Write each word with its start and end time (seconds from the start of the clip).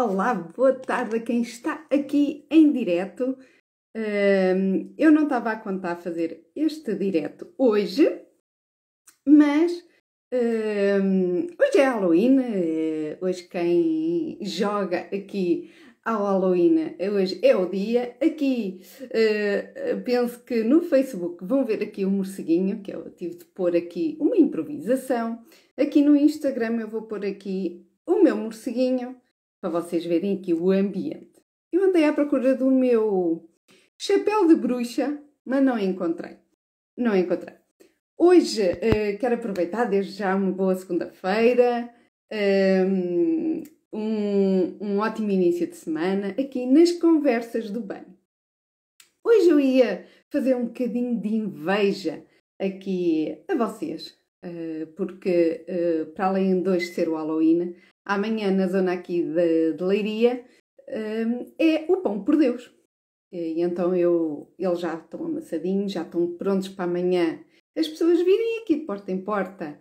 Olá, 0.00 0.32
boa 0.32 0.72
tarde 0.72 1.16
a 1.16 1.20
quem 1.20 1.42
está 1.42 1.84
aqui 1.90 2.46
em 2.48 2.70
direto. 2.70 3.36
Um, 3.96 4.94
eu 4.96 5.10
não 5.10 5.24
estava 5.24 5.50
a 5.50 5.58
contar 5.58 5.96
fazer 5.96 6.48
este 6.54 6.94
direto 6.94 7.52
hoje, 7.58 8.20
mas 9.26 9.72
um, 10.32 11.48
hoje 11.60 11.78
é 11.78 11.84
Halloween. 11.84 12.38
Uh, 12.38 13.24
hoje 13.24 13.48
quem 13.48 14.38
joga 14.40 15.00
aqui 15.12 15.72
ao 16.04 16.22
Halloween, 16.22 16.94
hoje 17.12 17.40
é 17.42 17.56
o 17.56 17.68
dia. 17.68 18.16
Aqui 18.22 18.80
uh, 19.02 20.00
penso 20.04 20.44
que 20.44 20.62
no 20.62 20.80
Facebook 20.80 21.44
vão 21.44 21.64
ver 21.64 21.82
aqui 21.82 22.04
o 22.04 22.08
um 22.08 22.12
morceguinho, 22.12 22.82
que 22.82 22.94
eu 22.94 23.10
tive 23.10 23.34
de 23.34 23.44
pôr 23.46 23.74
aqui 23.74 24.16
uma 24.20 24.36
improvisação. 24.36 25.42
Aqui 25.76 26.02
no 26.02 26.14
Instagram 26.14 26.82
eu 26.82 26.88
vou 26.88 27.02
pôr 27.02 27.26
aqui 27.26 27.84
o 28.06 28.22
meu 28.22 28.36
morceguinho 28.36 29.16
para 29.60 29.70
vocês 29.70 30.04
verem 30.04 30.36
aqui 30.36 30.54
o 30.54 30.70
ambiente. 30.70 31.42
Eu 31.72 31.84
andei 31.84 32.04
à 32.04 32.12
procura 32.12 32.54
do 32.54 32.70
meu 32.70 33.48
chapéu 33.98 34.46
de 34.46 34.54
bruxa, 34.54 35.20
mas 35.44 35.62
não 35.62 35.78
encontrei. 35.78 36.36
Não 36.96 37.16
encontrei. 37.16 37.56
Hoje 38.16 38.62
uh, 38.62 39.18
quero 39.18 39.34
aproveitar 39.34 39.84
desde 39.84 40.12
já 40.12 40.34
uma 40.34 40.50
boa 40.50 40.74
segunda-feira, 40.74 41.92
um, 42.32 43.62
um, 43.92 44.76
um 44.80 44.98
ótimo 44.98 45.30
início 45.30 45.66
de 45.66 45.76
semana 45.76 46.28
aqui 46.30 46.66
nas 46.66 46.92
conversas 46.92 47.70
do 47.70 47.80
bem. 47.80 48.04
Hoje 49.24 49.48
eu 49.48 49.60
ia 49.60 50.06
fazer 50.30 50.56
um 50.56 50.66
bocadinho 50.66 51.20
de 51.20 51.28
inveja 51.28 52.24
aqui 52.58 53.38
a 53.46 53.54
vocês, 53.54 54.18
uh, 54.44 54.86
porque 54.96 55.64
uh, 55.68 56.06
para 56.12 56.26
além 56.26 56.62
de 56.62 56.68
hoje 56.68 56.86
ser 56.86 57.08
o 57.08 57.14
Halloween, 57.14 57.76
amanhã 58.08 58.50
na 58.50 58.66
zona 58.66 58.94
aqui 58.94 59.22
de, 59.22 59.74
de 59.74 59.84
Leiria, 59.84 60.44
um, 60.88 61.52
é 61.58 61.84
o 61.88 61.98
pão 61.98 62.24
por 62.24 62.36
Deus. 62.36 62.74
E 63.30 63.60
então 63.60 63.94
eu, 63.94 64.52
eles 64.58 64.80
já 64.80 64.94
estão 64.94 65.24
amassadinhos, 65.24 65.92
já 65.92 66.02
estão 66.02 66.26
prontos 66.36 66.68
para 66.68 66.86
amanhã 66.86 67.38
as 67.78 67.86
pessoas 67.86 68.18
virem 68.18 68.58
aqui 68.60 68.74
de 68.74 68.86
porta 68.86 69.12
em 69.12 69.22
porta 69.22 69.78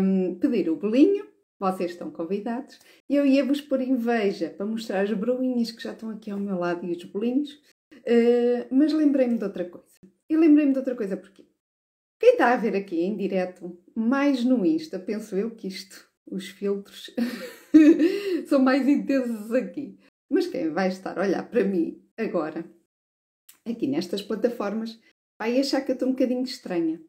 um, 0.00 0.36
pedir 0.36 0.70
o 0.70 0.76
bolinho. 0.76 1.26
Vocês 1.60 1.90
estão 1.90 2.10
convidados. 2.10 2.78
Eu 3.08 3.26
ia-vos 3.26 3.60
pôr 3.60 3.82
inveja 3.82 4.48
para 4.48 4.64
mostrar 4.64 5.02
as 5.02 5.12
broinhas 5.12 5.70
que 5.70 5.82
já 5.82 5.92
estão 5.92 6.08
aqui 6.08 6.30
ao 6.30 6.40
meu 6.40 6.58
lado 6.58 6.86
e 6.86 6.92
os 6.92 7.04
bolinhos. 7.04 7.52
Uh, 7.92 8.66
mas 8.70 8.92
lembrei-me 8.92 9.36
de 9.36 9.44
outra 9.44 9.68
coisa. 9.68 10.00
E 10.28 10.36
lembrei-me 10.36 10.72
de 10.72 10.78
outra 10.78 10.96
coisa 10.96 11.16
porque 11.16 11.44
quem 12.18 12.32
está 12.32 12.54
a 12.54 12.56
ver 12.56 12.74
aqui 12.74 13.02
em 13.02 13.16
direto, 13.16 13.78
mais 13.94 14.42
no 14.42 14.64
Insta, 14.64 14.98
penso 14.98 15.36
eu 15.36 15.50
que 15.50 15.68
isto 15.68 16.10
os 16.26 16.48
filtros 16.48 17.10
são 18.46 18.60
mais 18.60 18.86
intensos 18.86 19.52
aqui. 19.52 19.98
Mas 20.30 20.46
quem 20.46 20.70
vai 20.70 20.88
estar 20.88 21.18
a 21.18 21.22
olhar 21.22 21.48
para 21.48 21.64
mim 21.64 22.02
agora, 22.16 22.64
aqui 23.64 23.86
nestas 23.86 24.22
plataformas, 24.22 24.98
vai 25.38 25.58
achar 25.58 25.80
que 25.82 25.92
eu 25.92 25.94
estou 25.94 26.08
um 26.08 26.12
bocadinho 26.12 26.42
estranha. 26.42 27.00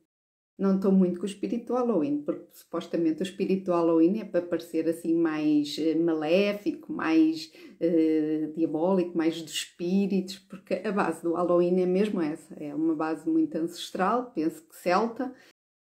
Não 0.58 0.78
estou 0.78 0.92
muito 0.92 1.20
com 1.20 1.26
o 1.26 1.30
espírito 1.30 1.74
Halloween, 1.74 2.22
porque 2.22 2.48
supostamente 2.54 3.22
o 3.22 3.24
espírito 3.24 3.72
Halloween 3.72 4.22
é 4.22 4.26
para 4.26 4.42
parecer 4.42 4.88
assim 4.88 5.14
mais 5.14 5.78
uh, 5.78 6.02
maléfico, 6.02 6.94
mais 6.94 7.52
uh, 7.82 8.54
diabólico, 8.54 9.18
mais 9.18 9.42
dos 9.42 9.52
espíritos, 9.52 10.40
porque 10.40 10.76
a 10.76 10.92
base 10.94 11.22
do 11.22 11.34
Halloween 11.34 11.82
é 11.82 11.86
mesmo 11.86 12.22
essa, 12.22 12.54
é 12.56 12.74
uma 12.74 12.96
base 12.96 13.30
muito 13.30 13.54
ancestral, 13.58 14.32
penso 14.32 14.66
que 14.66 14.78
celta, 14.78 15.34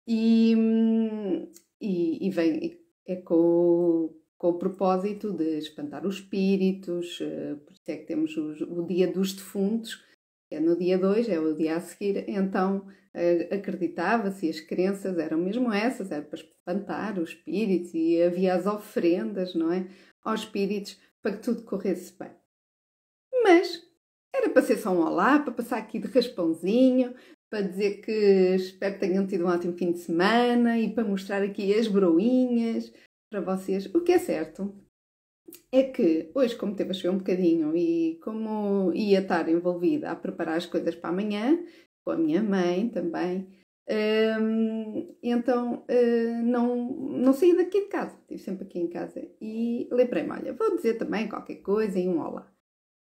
e, 0.09 0.55
hum, 0.56 1.47
e, 1.78 2.27
e 2.27 2.31
vem, 2.31 2.83
é 3.06 3.16
com, 3.16 4.14
com 4.38 4.48
o 4.48 4.58
propósito 4.58 5.33
de 5.33 5.58
espantar 5.58 6.06
os 6.06 6.16
espíritos, 6.16 7.19
eh, 7.20 7.55
por 7.55 7.72
isso 7.72 7.83
é 7.88 7.97
que 7.97 8.06
temos 8.06 8.36
o, 8.36 8.83
dia 8.86 9.10
dos 9.10 9.33
defuntos, 9.33 10.05
que 10.48 10.56
é 10.56 10.60
no 10.60 10.77
dia 10.77 10.98
2, 10.98 11.28
é 11.28 11.38
o 11.38 11.55
dia 11.55 11.77
a 11.77 11.80
seguir, 11.80 12.28
então 12.28 12.86
eh, 13.12 13.48
acreditava-se, 13.55 14.48
as 14.48 14.60
crenças 14.60 15.19
eram 15.19 15.38
mesmo 15.38 15.72
essas, 15.72 16.10
era 16.10 16.22
para 16.22 16.38
espantar 16.38 17.19
os 17.19 17.31
espíritos 17.31 17.92
e 17.94 18.22
havia 18.22 18.54
as 18.54 18.66
ofrendas, 18.66 19.54
não 19.54 19.72
é? 19.72 19.88
Aos 20.22 20.41
espíritos 20.41 20.98
para 21.22 21.36
que 21.36 21.42
tudo 21.42 21.62
corresse 21.62 22.16
bem. 22.19 22.31
Mas 23.42 23.82
era 24.34 24.50
para 24.50 24.62
ser 24.62 24.78
só 24.78 24.91
um 24.91 25.00
olá, 25.00 25.38
para 25.38 25.53
passar 25.53 25.78
aqui 25.78 25.98
de 25.98 26.09
raspãozinho, 26.09 27.15
para 27.54 27.69
dizer 27.69 28.00
que 28.00 28.10
espero 28.56 28.94
que 28.94 29.00
tenham 29.00 29.28
tido 29.28 29.44
um 29.44 29.48
ótimo 29.48 29.75
fim 29.75 29.92
de 29.92 30.00
semana 30.00 30.76
e 30.76 30.92
para 30.92 31.04
mostrar 31.04 31.41
aqui 31.41 31.72
as 31.72 31.87
broinhas 31.87 32.92
para 33.31 33.41
vocês. 33.41 33.87
O 33.94 34.00
que 34.00 34.10
é 34.10 34.19
certo 34.19 34.75
é 35.70 35.84
que 35.84 36.32
hoje, 36.34 36.56
como 36.56 36.75
teve 36.75 36.91
a 36.91 36.94
chover 36.94 37.10
um 37.10 37.19
bocadinho 37.19 37.76
e 37.76 38.19
como 38.25 38.92
ia 38.92 39.20
estar 39.20 39.48
envolvida 39.48 40.10
a 40.10 40.16
preparar 40.16 40.56
as 40.56 40.66
coisas 40.66 40.97
para 40.97 41.10
amanhã, 41.10 41.56
com 42.04 42.10
a 42.10 42.16
minha 42.16 42.42
mãe 42.42 42.88
também, 42.88 43.47
hum, 43.88 45.15
então 45.22 45.84
hum, 45.88 46.42
não, 46.42 46.86
não 46.92 47.32
saí 47.32 47.56
daqui 47.56 47.82
de 47.82 47.86
casa, 47.86 48.16
estive 48.22 48.41
sempre 48.41 48.65
aqui 48.65 48.81
em 48.81 48.88
casa 48.88 49.25
e 49.41 49.88
lembrei-me: 49.92 50.31
olha, 50.31 50.53
vou 50.54 50.75
dizer 50.75 50.94
também 50.94 51.28
qualquer 51.28 51.62
coisa 51.62 52.00
e 52.00 52.09
um 52.09 52.19
olá. 52.19 52.53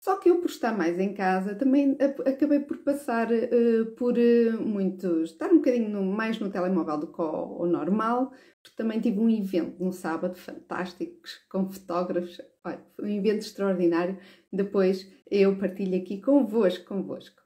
Só 0.00 0.16
que 0.16 0.30
eu, 0.30 0.40
por 0.40 0.50
estar 0.50 0.76
mais 0.76 0.98
em 0.98 1.12
casa, 1.14 1.54
também 1.54 1.96
acabei 2.24 2.60
por 2.60 2.78
passar 2.78 3.28
uh, 3.32 3.86
por 3.96 4.14
uh, 4.16 4.60
muitos. 4.60 5.30
estar 5.32 5.50
um 5.50 5.56
bocadinho 5.56 5.88
no, 5.88 6.04
mais 6.04 6.38
no 6.38 6.50
telemóvel 6.50 6.98
do 6.98 7.06
que 7.08 7.20
o, 7.20 7.62
o, 7.62 7.66
normal, 7.66 8.30
porque 8.62 8.76
também 8.76 9.00
tive 9.00 9.18
um 9.18 9.28
evento 9.28 9.82
no 9.82 9.92
sábado 9.92 10.36
fantástico 10.36 11.16
com 11.50 11.68
fotógrafos. 11.68 12.40
Olha, 12.64 12.80
foi 12.94 13.04
um 13.06 13.18
evento 13.18 13.40
extraordinário. 13.40 14.18
Depois 14.52 15.10
eu 15.30 15.56
partilho 15.58 15.96
aqui 15.96 16.20
convosco, 16.20 16.84
convosco. 16.84 17.46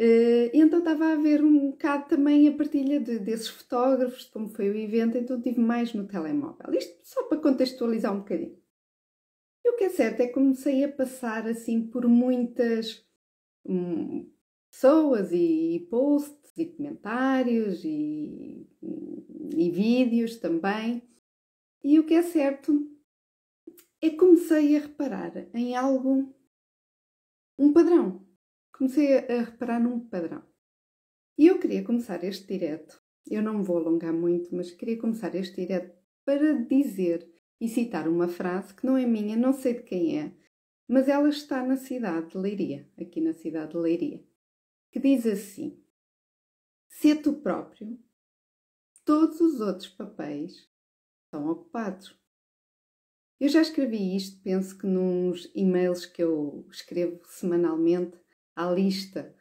Uh, 0.00 0.50
então 0.52 0.80
estava 0.80 1.12
a 1.12 1.16
ver 1.16 1.40
um 1.44 1.70
bocado 1.70 2.08
também 2.08 2.48
a 2.48 2.56
partilha 2.56 2.98
de, 2.98 3.20
desses 3.20 3.46
fotógrafos, 3.46 4.24
como 4.24 4.48
foi 4.48 4.68
o 4.68 4.76
evento, 4.76 5.16
então 5.16 5.40
tive 5.40 5.60
mais 5.60 5.94
no 5.94 6.08
telemóvel. 6.08 6.74
Isto 6.74 6.98
só 7.04 7.22
para 7.24 7.38
contextualizar 7.38 8.12
um 8.12 8.18
bocadinho. 8.18 8.63
O 9.74 9.76
que 9.76 9.84
é 9.84 9.90
certo 9.90 10.20
é 10.20 10.28
que 10.28 10.32
comecei 10.32 10.84
a 10.84 10.92
passar 10.92 11.48
assim 11.48 11.84
por 11.84 12.06
muitas 12.06 13.04
hum, 13.66 14.32
pessoas 14.70 15.32
e, 15.32 15.84
posts 15.90 16.56
e 16.56 16.66
comentários 16.66 17.84
e, 17.84 18.68
e, 18.80 19.66
e 19.66 19.70
vídeos 19.72 20.36
também. 20.36 21.02
E 21.82 21.98
o 21.98 22.06
que 22.06 22.14
é 22.14 22.22
certo 22.22 22.88
é 24.00 24.10
que 24.10 24.16
comecei 24.16 24.76
a 24.76 24.80
reparar 24.80 25.48
em 25.52 25.74
algo, 25.74 26.32
um 27.58 27.72
padrão. 27.72 28.24
Comecei 28.78 29.18
a 29.18 29.42
reparar 29.42 29.80
num 29.80 29.98
padrão. 29.98 30.44
E 31.36 31.48
eu 31.48 31.58
queria 31.58 31.82
começar 31.82 32.22
este 32.22 32.46
direto, 32.46 33.02
eu 33.28 33.42
não 33.42 33.58
me 33.58 33.64
vou 33.64 33.78
alongar 33.78 34.12
muito, 34.12 34.54
mas 34.54 34.70
queria 34.70 35.00
começar 35.00 35.34
este 35.34 35.56
direto 35.56 35.98
para 36.24 36.52
dizer 36.52 37.28
e 37.60 37.68
citar 37.68 38.08
uma 38.08 38.28
frase 38.28 38.74
que 38.74 38.86
não 38.86 38.96
é 38.96 39.06
minha, 39.06 39.36
não 39.36 39.52
sei 39.52 39.74
de 39.74 39.82
quem 39.82 40.18
é, 40.18 40.32
mas 40.88 41.08
ela 41.08 41.28
está 41.28 41.62
na 41.62 41.76
cidade 41.76 42.30
de 42.30 42.38
Leiria, 42.38 42.88
aqui 43.00 43.20
na 43.20 43.32
cidade 43.32 43.72
de 43.72 43.78
Leiria, 43.78 44.22
que 44.92 45.00
diz 45.00 45.26
assim: 45.26 45.82
Se 46.88 47.14
tu 47.14 47.34
próprio, 47.34 47.98
todos 49.04 49.40
os 49.40 49.60
outros 49.60 49.88
papéis 49.88 50.68
estão 51.24 51.48
ocupados. 51.48 52.18
Eu 53.40 53.48
já 53.48 53.60
escrevi 53.60 54.16
isto, 54.16 54.40
penso 54.42 54.78
que 54.78 54.86
nos 54.86 55.50
e-mails 55.54 56.06
que 56.06 56.22
eu 56.22 56.66
escrevo 56.70 57.20
semanalmente, 57.24 58.16
à 58.54 58.70
lista 58.70 59.34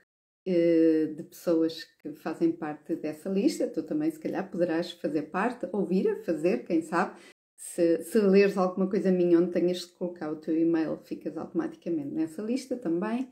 eh, 0.46 1.14
de 1.16 1.24
pessoas 1.24 1.86
que 2.02 2.14
fazem 2.16 2.52
parte 2.52 2.96
dessa 2.96 3.30
lista. 3.30 3.68
Tu 3.68 3.84
também, 3.84 4.10
se 4.12 4.20
calhar, 4.20 4.50
poderás 4.50 4.92
fazer 4.92 5.24
parte, 5.24 5.70
ouvir 5.72 6.10
a 6.10 6.24
fazer, 6.24 6.66
quem 6.66 6.82
sabe, 6.82 7.18
se, 7.64 8.04
se 8.04 8.20
leres 8.20 8.58
alguma 8.58 8.90
coisa 8.90 9.10
minha 9.10 9.40
onde 9.40 9.54
tenhas 9.54 9.80
de 9.80 9.88
colocar 9.94 10.30
o 10.30 10.36
teu 10.36 10.56
e-mail, 10.56 10.98
ficas 10.98 11.38
automaticamente 11.38 12.14
nessa 12.14 12.42
lista 12.42 12.76
também. 12.76 13.32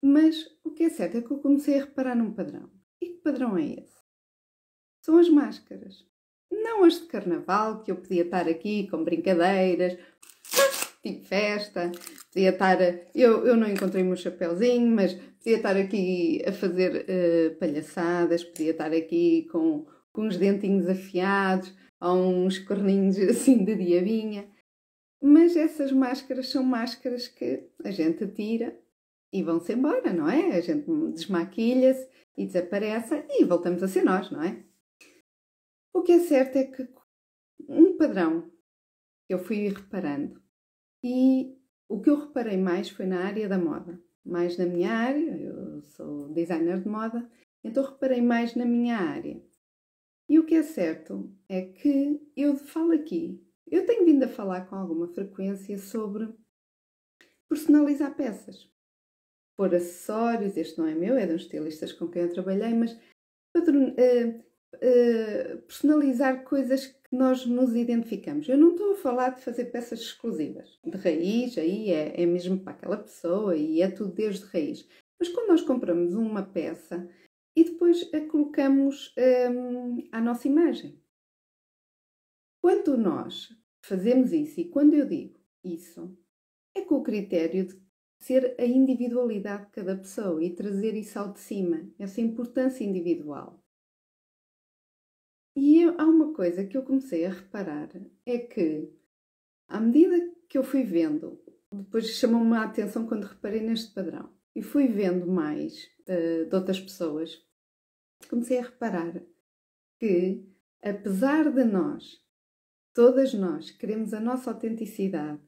Mas 0.00 0.36
o 0.62 0.70
que 0.70 0.84
é 0.84 0.88
certo 0.88 1.18
é 1.18 1.20
que 1.20 1.32
eu 1.32 1.38
comecei 1.38 1.78
a 1.78 1.84
reparar 1.84 2.14
num 2.14 2.32
padrão. 2.32 2.70
E 3.00 3.08
que 3.08 3.22
padrão 3.22 3.58
é 3.58 3.64
esse? 3.64 3.96
São 5.04 5.18
as 5.18 5.28
máscaras. 5.28 6.06
Não 6.50 6.84
as 6.84 7.00
de 7.00 7.06
carnaval, 7.06 7.82
que 7.82 7.90
eu 7.90 7.96
podia 7.96 8.22
estar 8.22 8.48
aqui 8.48 8.88
com 8.88 9.02
brincadeiras, 9.02 9.98
tipo 11.02 11.24
festa, 11.26 11.90
podia 12.32 12.50
estar. 12.50 12.78
Eu, 13.14 13.44
eu 13.46 13.56
não 13.56 13.68
encontrei 13.68 14.04
o 14.04 14.06
meu 14.06 14.16
chapéuzinho, 14.16 14.94
mas 14.94 15.12
podia 15.12 15.56
estar 15.56 15.76
aqui 15.76 16.40
a 16.46 16.52
fazer 16.52 17.04
uh, 17.04 17.58
palhaçadas, 17.58 18.44
podia 18.44 18.70
estar 18.70 18.92
aqui 18.92 19.48
com, 19.50 19.86
com 20.12 20.28
os 20.28 20.36
dentinhos 20.36 20.88
afiados 20.88 21.74
a 22.00 22.12
uns 22.12 22.58
corninhos 22.58 23.18
assim 23.18 23.64
de 23.64 23.74
diabinha. 23.76 24.48
Mas 25.22 25.56
essas 25.56 25.92
máscaras 25.92 26.48
são 26.48 26.62
máscaras 26.62 27.28
que 27.28 27.68
a 27.82 27.90
gente 27.90 28.26
tira 28.28 28.78
e 29.32 29.42
vão-se 29.42 29.72
embora, 29.72 30.12
não 30.12 30.28
é? 30.28 30.56
A 30.56 30.60
gente 30.60 30.86
desmaquilha-se 31.12 32.08
e 32.36 32.46
desaparece 32.46 33.24
e 33.30 33.44
voltamos 33.44 33.82
a 33.82 33.88
ser 33.88 34.04
nós, 34.04 34.30
não 34.30 34.42
é? 34.42 34.62
O 35.92 36.02
que 36.02 36.12
é 36.12 36.18
certo 36.20 36.56
é 36.56 36.64
que 36.64 36.86
um 37.68 37.96
padrão 37.96 38.50
que 39.26 39.34
eu 39.34 39.38
fui 39.38 39.68
reparando 39.68 40.40
e 41.02 41.56
o 41.88 42.00
que 42.00 42.10
eu 42.10 42.18
reparei 42.18 42.56
mais 42.56 42.90
foi 42.90 43.06
na 43.06 43.24
área 43.24 43.48
da 43.48 43.58
moda, 43.58 44.00
mais 44.24 44.58
na 44.58 44.66
minha 44.66 44.92
área, 44.92 45.36
eu 45.38 45.80
sou 45.82 46.28
designer 46.28 46.80
de 46.80 46.88
moda, 46.88 47.28
então 47.64 47.84
reparei 47.84 48.20
mais 48.20 48.54
na 48.54 48.64
minha 48.64 48.98
área. 48.98 49.40
E 50.28 50.38
o 50.38 50.44
que 50.44 50.54
é 50.54 50.62
certo 50.62 51.32
é 51.48 51.62
que 51.62 52.20
eu 52.36 52.56
falo 52.56 52.92
aqui, 52.92 53.40
eu 53.70 53.86
tenho 53.86 54.04
vindo 54.04 54.24
a 54.24 54.28
falar 54.28 54.66
com 54.66 54.74
alguma 54.74 55.06
frequência 55.08 55.78
sobre 55.78 56.28
personalizar 57.48 58.16
peças, 58.16 58.68
pôr 59.56 59.74
acessórios, 59.74 60.56
este 60.56 60.78
não 60.78 60.86
é 60.86 60.94
meu, 60.94 61.16
é 61.16 61.26
de 61.26 61.34
uns 61.34 61.42
estilistas 61.42 61.92
com 61.92 62.08
quem 62.08 62.22
eu 62.22 62.32
trabalhei, 62.32 62.74
mas 62.74 62.92
uh, 62.92 63.60
uh, 64.74 65.62
personalizar 65.62 66.44
coisas 66.44 66.86
que 66.86 67.16
nós 67.16 67.46
nos 67.46 67.74
identificamos. 67.76 68.48
Eu 68.48 68.58
não 68.58 68.72
estou 68.72 68.92
a 68.92 68.96
falar 68.96 69.30
de 69.30 69.42
fazer 69.42 69.66
peças 69.66 70.00
exclusivas, 70.00 70.78
de 70.84 70.96
raiz, 70.96 71.56
aí 71.56 71.90
é, 71.90 72.20
é 72.20 72.26
mesmo 72.26 72.58
para 72.58 72.72
aquela 72.72 72.96
pessoa 72.96 73.56
e 73.56 73.80
é 73.80 73.88
tudo 73.88 74.12
desde 74.12 74.44
raiz. 74.46 74.88
Mas 75.20 75.28
quando 75.28 75.48
nós 75.48 75.62
compramos 75.62 76.14
uma 76.14 76.42
peça 76.42 77.08
e 77.56 77.64
depois 77.64 78.12
a 78.12 78.20
colocamos 78.20 79.14
um, 79.50 80.06
à 80.12 80.20
nossa 80.20 80.46
imagem. 80.46 81.02
Quando 82.60 82.98
nós 82.98 83.48
fazemos 83.80 84.32
isso, 84.32 84.60
e 84.60 84.68
quando 84.68 84.92
eu 84.92 85.08
digo 85.08 85.40
isso, 85.64 86.16
é 86.74 86.82
com 86.82 86.96
o 86.96 87.02
critério 87.02 87.66
de 87.66 87.80
ser 88.18 88.54
a 88.58 88.64
individualidade 88.64 89.66
de 89.66 89.72
cada 89.72 89.96
pessoa 89.96 90.44
e 90.44 90.54
trazer 90.54 90.94
isso 90.94 91.18
ao 91.18 91.32
de 91.32 91.40
cima, 91.40 91.88
essa 91.98 92.20
importância 92.20 92.84
individual. 92.84 93.64
E 95.54 95.80
eu, 95.80 95.94
há 95.98 96.04
uma 96.04 96.34
coisa 96.34 96.66
que 96.66 96.76
eu 96.76 96.82
comecei 96.82 97.24
a 97.24 97.30
reparar, 97.30 97.90
é 98.26 98.38
que 98.38 98.92
à 99.68 99.80
medida 99.80 100.34
que 100.48 100.58
eu 100.58 100.62
fui 100.62 100.82
vendo, 100.82 101.40
depois 101.72 102.06
chamou-me 102.10 102.54
a 102.56 102.64
atenção 102.64 103.06
quando 103.06 103.24
reparei 103.24 103.62
neste 103.62 103.94
padrão, 103.94 104.30
e 104.54 104.62
fui 104.62 104.86
vendo 104.88 105.26
mais 105.26 105.84
uh, 106.08 106.46
de 106.48 106.54
outras 106.54 106.80
pessoas, 106.80 107.45
comecei 108.28 108.58
a 108.58 108.62
reparar 108.62 109.22
que, 109.98 110.44
apesar 110.82 111.50
de 111.50 111.64
nós, 111.64 112.20
todas 112.94 113.34
nós, 113.34 113.70
queremos 113.70 114.12
a 114.12 114.20
nossa 114.20 114.50
autenticidade, 114.50 115.40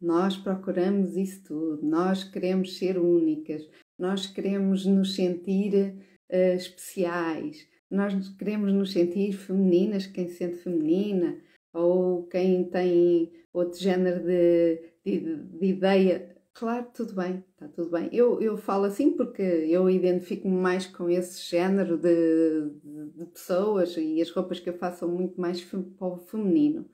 nós 0.00 0.36
procuramos 0.36 1.16
isso 1.16 1.44
tudo, 1.44 1.86
nós 1.86 2.22
queremos 2.24 2.76
ser 2.76 2.98
únicas, 2.98 3.62
nós 3.98 4.26
queremos 4.26 4.84
nos 4.84 5.14
sentir 5.14 5.94
uh, 6.30 6.54
especiais, 6.54 7.66
nós 7.90 8.28
queremos 8.36 8.72
nos 8.72 8.92
sentir 8.92 9.32
femininas, 9.32 10.06
quem 10.06 10.28
se 10.28 10.36
sente 10.36 10.56
feminina, 10.58 11.40
ou 11.72 12.26
quem 12.26 12.68
tem 12.68 13.32
outro 13.52 13.78
género 13.78 14.24
de, 14.24 14.92
de, 15.04 15.36
de 15.58 15.66
ideia. 15.66 16.35
Claro, 16.56 16.90
tudo 16.94 17.12
bem, 17.12 17.44
está 17.52 17.68
tudo 17.68 17.90
bem. 17.90 18.08
Eu, 18.10 18.40
eu 18.40 18.56
falo 18.56 18.84
assim 18.84 19.14
porque 19.14 19.42
eu 19.42 19.90
identifico-me 19.90 20.56
mais 20.56 20.86
com 20.86 21.06
esse 21.10 21.42
género 21.50 21.98
de, 21.98 22.70
de, 22.82 23.10
de, 23.10 23.26
pessoas 23.26 23.94
e 23.98 24.22
as 24.22 24.30
roupas 24.30 24.58
que 24.58 24.70
eu 24.70 24.78
faço 24.78 25.00
são 25.00 25.08
muito 25.10 25.38
mais 25.38 25.62
para 25.62 26.06
o 26.08 26.16
feminino. 26.16 26.88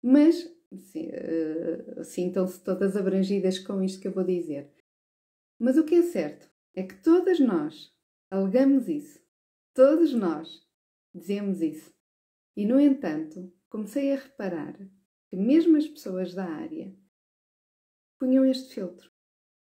Mas 0.00 0.44
uh, 0.44 2.04
sintam-se 2.04 2.62
todas 2.62 2.96
abrangidas 2.96 3.58
com 3.58 3.82
isto 3.82 4.00
que 4.00 4.06
eu 4.06 4.12
vou 4.12 4.22
dizer. 4.22 4.70
Mas 5.58 5.76
o 5.76 5.82
que 5.82 5.96
é 5.96 6.02
certo 6.02 6.48
é 6.72 6.84
que 6.84 6.94
todas 7.02 7.40
nós 7.40 7.92
alegamos 8.30 8.88
isso. 8.88 9.18
Todos 9.74 10.14
nós 10.14 10.64
dizemos 11.12 11.60
isso. 11.60 11.92
E, 12.56 12.64
no 12.64 12.78
entanto, 12.78 13.52
comecei 13.68 14.12
a 14.12 14.20
reparar 14.20 14.78
que 15.28 15.34
mesmo 15.36 15.76
as 15.76 15.88
pessoas 15.88 16.32
da 16.32 16.44
área 16.44 16.94
punham 18.24 18.46
este 18.46 18.74
filtro. 18.74 19.10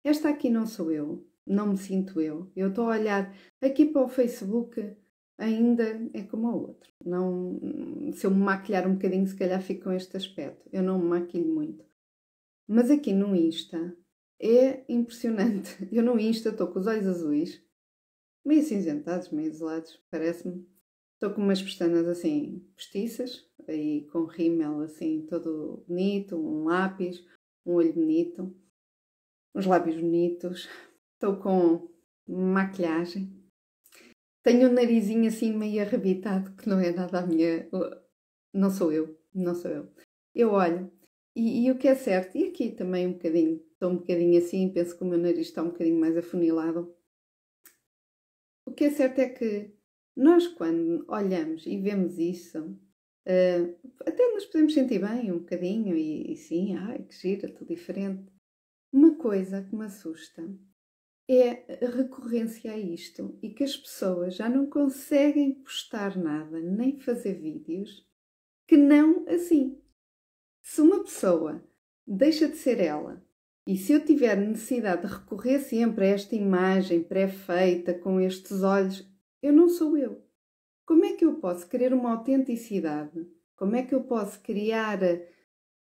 Esta 0.03 0.30
aqui 0.30 0.51
não 0.51 0.68
sou 0.68 0.92
eu, 0.92 1.27
não 1.47 1.69
me 1.69 1.77
sinto 1.77 2.21
eu. 2.21 2.51
Eu 2.56 2.69
estou 2.69 2.86
a 2.86 2.95
olhar 2.95 3.36
aqui 3.59 3.88
para 3.88 4.03
o 4.03 4.07
Facebook, 4.07 4.95
ainda 5.36 5.83
é 6.13 6.21
como 6.21 6.47
o 6.50 6.62
outro. 6.68 6.94
Não, 7.03 7.59
se 8.13 8.27
eu 8.27 8.30
me 8.30 8.38
maquilhar 8.38 8.88
um 8.88 8.94
bocadinho, 8.94 9.25
se 9.25 9.36
calhar 9.36 9.59
fico 9.63 9.86
com 9.86 9.92
este 9.92 10.15
aspecto. 10.15 10.69
Eu 10.71 10.83
não 10.83 11.00
me 11.00 11.06
maquilho 11.06 11.51
muito. 11.51 11.83
Mas 12.68 12.92
aqui 12.92 13.13
no 13.13 13.36
Insta 13.36 13.97
é 14.39 14.86
impressionante. 14.88 15.75
Eu 15.92 16.03
no 16.03 16.19
Insta 16.19 16.50
estou 16.50 16.68
com 16.68 16.77
os 16.77 16.86
olhos 16.86 17.07
azuis, 17.07 17.63
meio 18.45 18.62
cinzentados, 18.62 19.31
meio 19.31 19.47
isolados, 19.47 20.00
parece-me. 20.12 20.68
Estou 21.13 21.33
com 21.33 21.42
umas 21.42 21.62
pestanas 21.62 22.07
assim 22.07 22.63
postiças, 22.75 23.50
aí 23.68 24.06
com 24.12 24.25
rímel 24.25 24.81
assim 24.81 25.25
todo 25.25 25.83
bonito, 25.88 26.36
um 26.36 26.65
lápis, 26.65 27.24
um 27.66 27.74
olho 27.74 27.94
bonito, 27.94 28.56
uns 29.54 29.66
lábios 29.66 29.96
bonitos. 29.96 30.70
Estou 31.14 31.38
com 31.38 31.90
maquilhagem. 32.28 33.34
Tenho 34.44 34.70
um 34.70 34.74
narizinho 34.74 35.28
assim 35.28 35.54
meio 35.54 35.82
arrebitado, 35.82 36.56
que 36.56 36.70
não 36.70 36.80
é 36.80 36.92
nada 36.92 37.20
a 37.20 37.26
minha. 37.26 37.68
Não 38.54 38.70
sou 38.70 38.92
eu, 38.92 39.20
não 39.34 39.56
sou 39.56 39.72
eu. 39.72 39.92
Eu 40.34 40.52
olho 40.52 40.92
e, 41.36 41.66
e, 41.66 41.72
o 41.72 41.78
que 41.78 41.88
é 41.88 41.96
certo, 41.96 42.38
e 42.38 42.46
aqui 42.48 42.72
também 42.72 43.08
um 43.08 43.14
bocadinho, 43.14 43.62
estou 43.74 43.92
um 43.92 43.98
bocadinho 43.98 44.38
assim, 44.38 44.72
penso 44.72 44.98
que 44.98 45.04
o 45.04 45.08
meu 45.08 45.20
nariz 45.20 45.48
está 45.48 45.62
um 45.62 45.70
bocadinho 45.70 46.00
mais 46.00 46.16
afunilado. 46.16 46.96
O 48.66 48.72
que 48.72 48.86
é 48.86 48.90
certo 48.92 49.20
é 49.20 49.30
que 49.30 49.76
nós, 50.16 50.48
quando 50.48 51.06
olhamos 51.10 51.66
e 51.66 51.78
vemos 51.78 52.18
isso, 52.18 52.80
uh, 53.27 53.92
até 54.06 54.31
nos 54.33 54.45
podemos 54.45 54.74
sentir 54.74 55.00
bem 55.00 55.31
um 55.31 55.39
bocadinho 55.39 55.95
e, 55.95 56.31
e 56.31 56.36
sim, 56.36 56.75
ai 56.75 57.04
que 57.04 57.16
gira, 57.16 57.51
tudo 57.51 57.68
diferente. 57.68 58.31
Uma 58.92 59.16
coisa 59.16 59.62
que 59.62 59.75
me 59.75 59.86
assusta 59.86 60.42
é 61.27 61.86
a 61.86 61.89
recorrência 61.89 62.72
a 62.72 62.77
isto 62.77 63.38
e 63.42 63.50
que 63.50 63.63
as 63.63 63.75
pessoas 63.75 64.36
já 64.36 64.48
não 64.48 64.69
conseguem 64.69 65.56
postar 65.56 66.16
nada 66.18 66.60
nem 66.60 67.00
fazer 67.00 67.33
vídeos 67.33 68.07
que 68.68 68.77
não 68.77 69.28
assim. 69.28 69.81
Se 70.62 70.81
uma 70.81 71.04
pessoa 71.04 71.63
deixa 72.07 72.48
de 72.48 72.57
ser 72.57 72.80
ela 72.80 73.24
e 73.68 73.78
se 73.78 73.94
eu 73.94 74.06
tiver 74.06 74.36
necessidade 74.38 75.07
de 75.07 75.13
recorrer 75.13 75.60
sempre 75.60 76.06
a 76.06 76.10
esta 76.10 76.36
imagem 76.36 77.04
pré-feita 77.04 77.94
com 77.94 78.19
estes 78.19 78.62
olhos, 78.62 79.07
eu 79.42 79.51
não 79.51 79.68
sou 79.68 79.98
eu. 79.98 80.25
Como 80.86 81.04
é 81.04 81.14
que 81.14 81.26
eu 81.26 81.36
posso 81.36 81.68
querer 81.68 81.94
uma 81.94 82.12
autenticidade? 82.12 83.28
Como 83.56 83.76
é 83.76 83.84
que 83.84 83.96
eu 83.96 84.04
posso 84.04 84.40
criar 84.42 85.00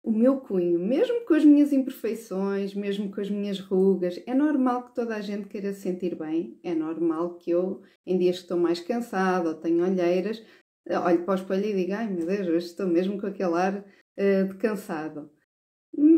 o 0.03 0.11
meu 0.11 0.41
cunho, 0.41 0.79
mesmo 0.79 1.25
com 1.25 1.33
as 1.33 1.45
minhas 1.45 1.71
imperfeições, 1.71 2.73
mesmo 2.73 3.11
com 3.11 3.21
as 3.21 3.29
minhas 3.29 3.59
rugas, 3.59 4.21
é 4.25 4.33
normal 4.33 4.85
que 4.85 4.95
toda 4.95 5.15
a 5.15 5.21
gente 5.21 5.47
queira 5.47 5.71
se 5.73 5.81
sentir 5.81 6.15
bem, 6.15 6.59
é 6.63 6.73
normal 6.73 7.35
que 7.35 7.51
eu, 7.51 7.83
em 8.05 8.17
dias 8.17 8.37
que 8.37 8.43
estou 8.43 8.57
mais 8.57 8.79
cansada 8.79 9.49
ou 9.49 9.55
tenho 9.55 9.83
olheiras, 9.83 10.43
olho 10.89 11.23
para 11.23 11.33
o 11.33 11.35
espelho 11.35 11.65
e 11.65 11.75
digo, 11.75 11.93
ai 11.93 12.09
meu 12.09 12.25
Deus, 12.25 12.47
hoje 12.47 12.65
estou 12.65 12.87
mesmo 12.87 13.19
com 13.21 13.27
aquele 13.27 13.53
ar 13.53 13.77
uh, 13.77 14.47
de 14.47 14.55
cansado. 14.55 15.31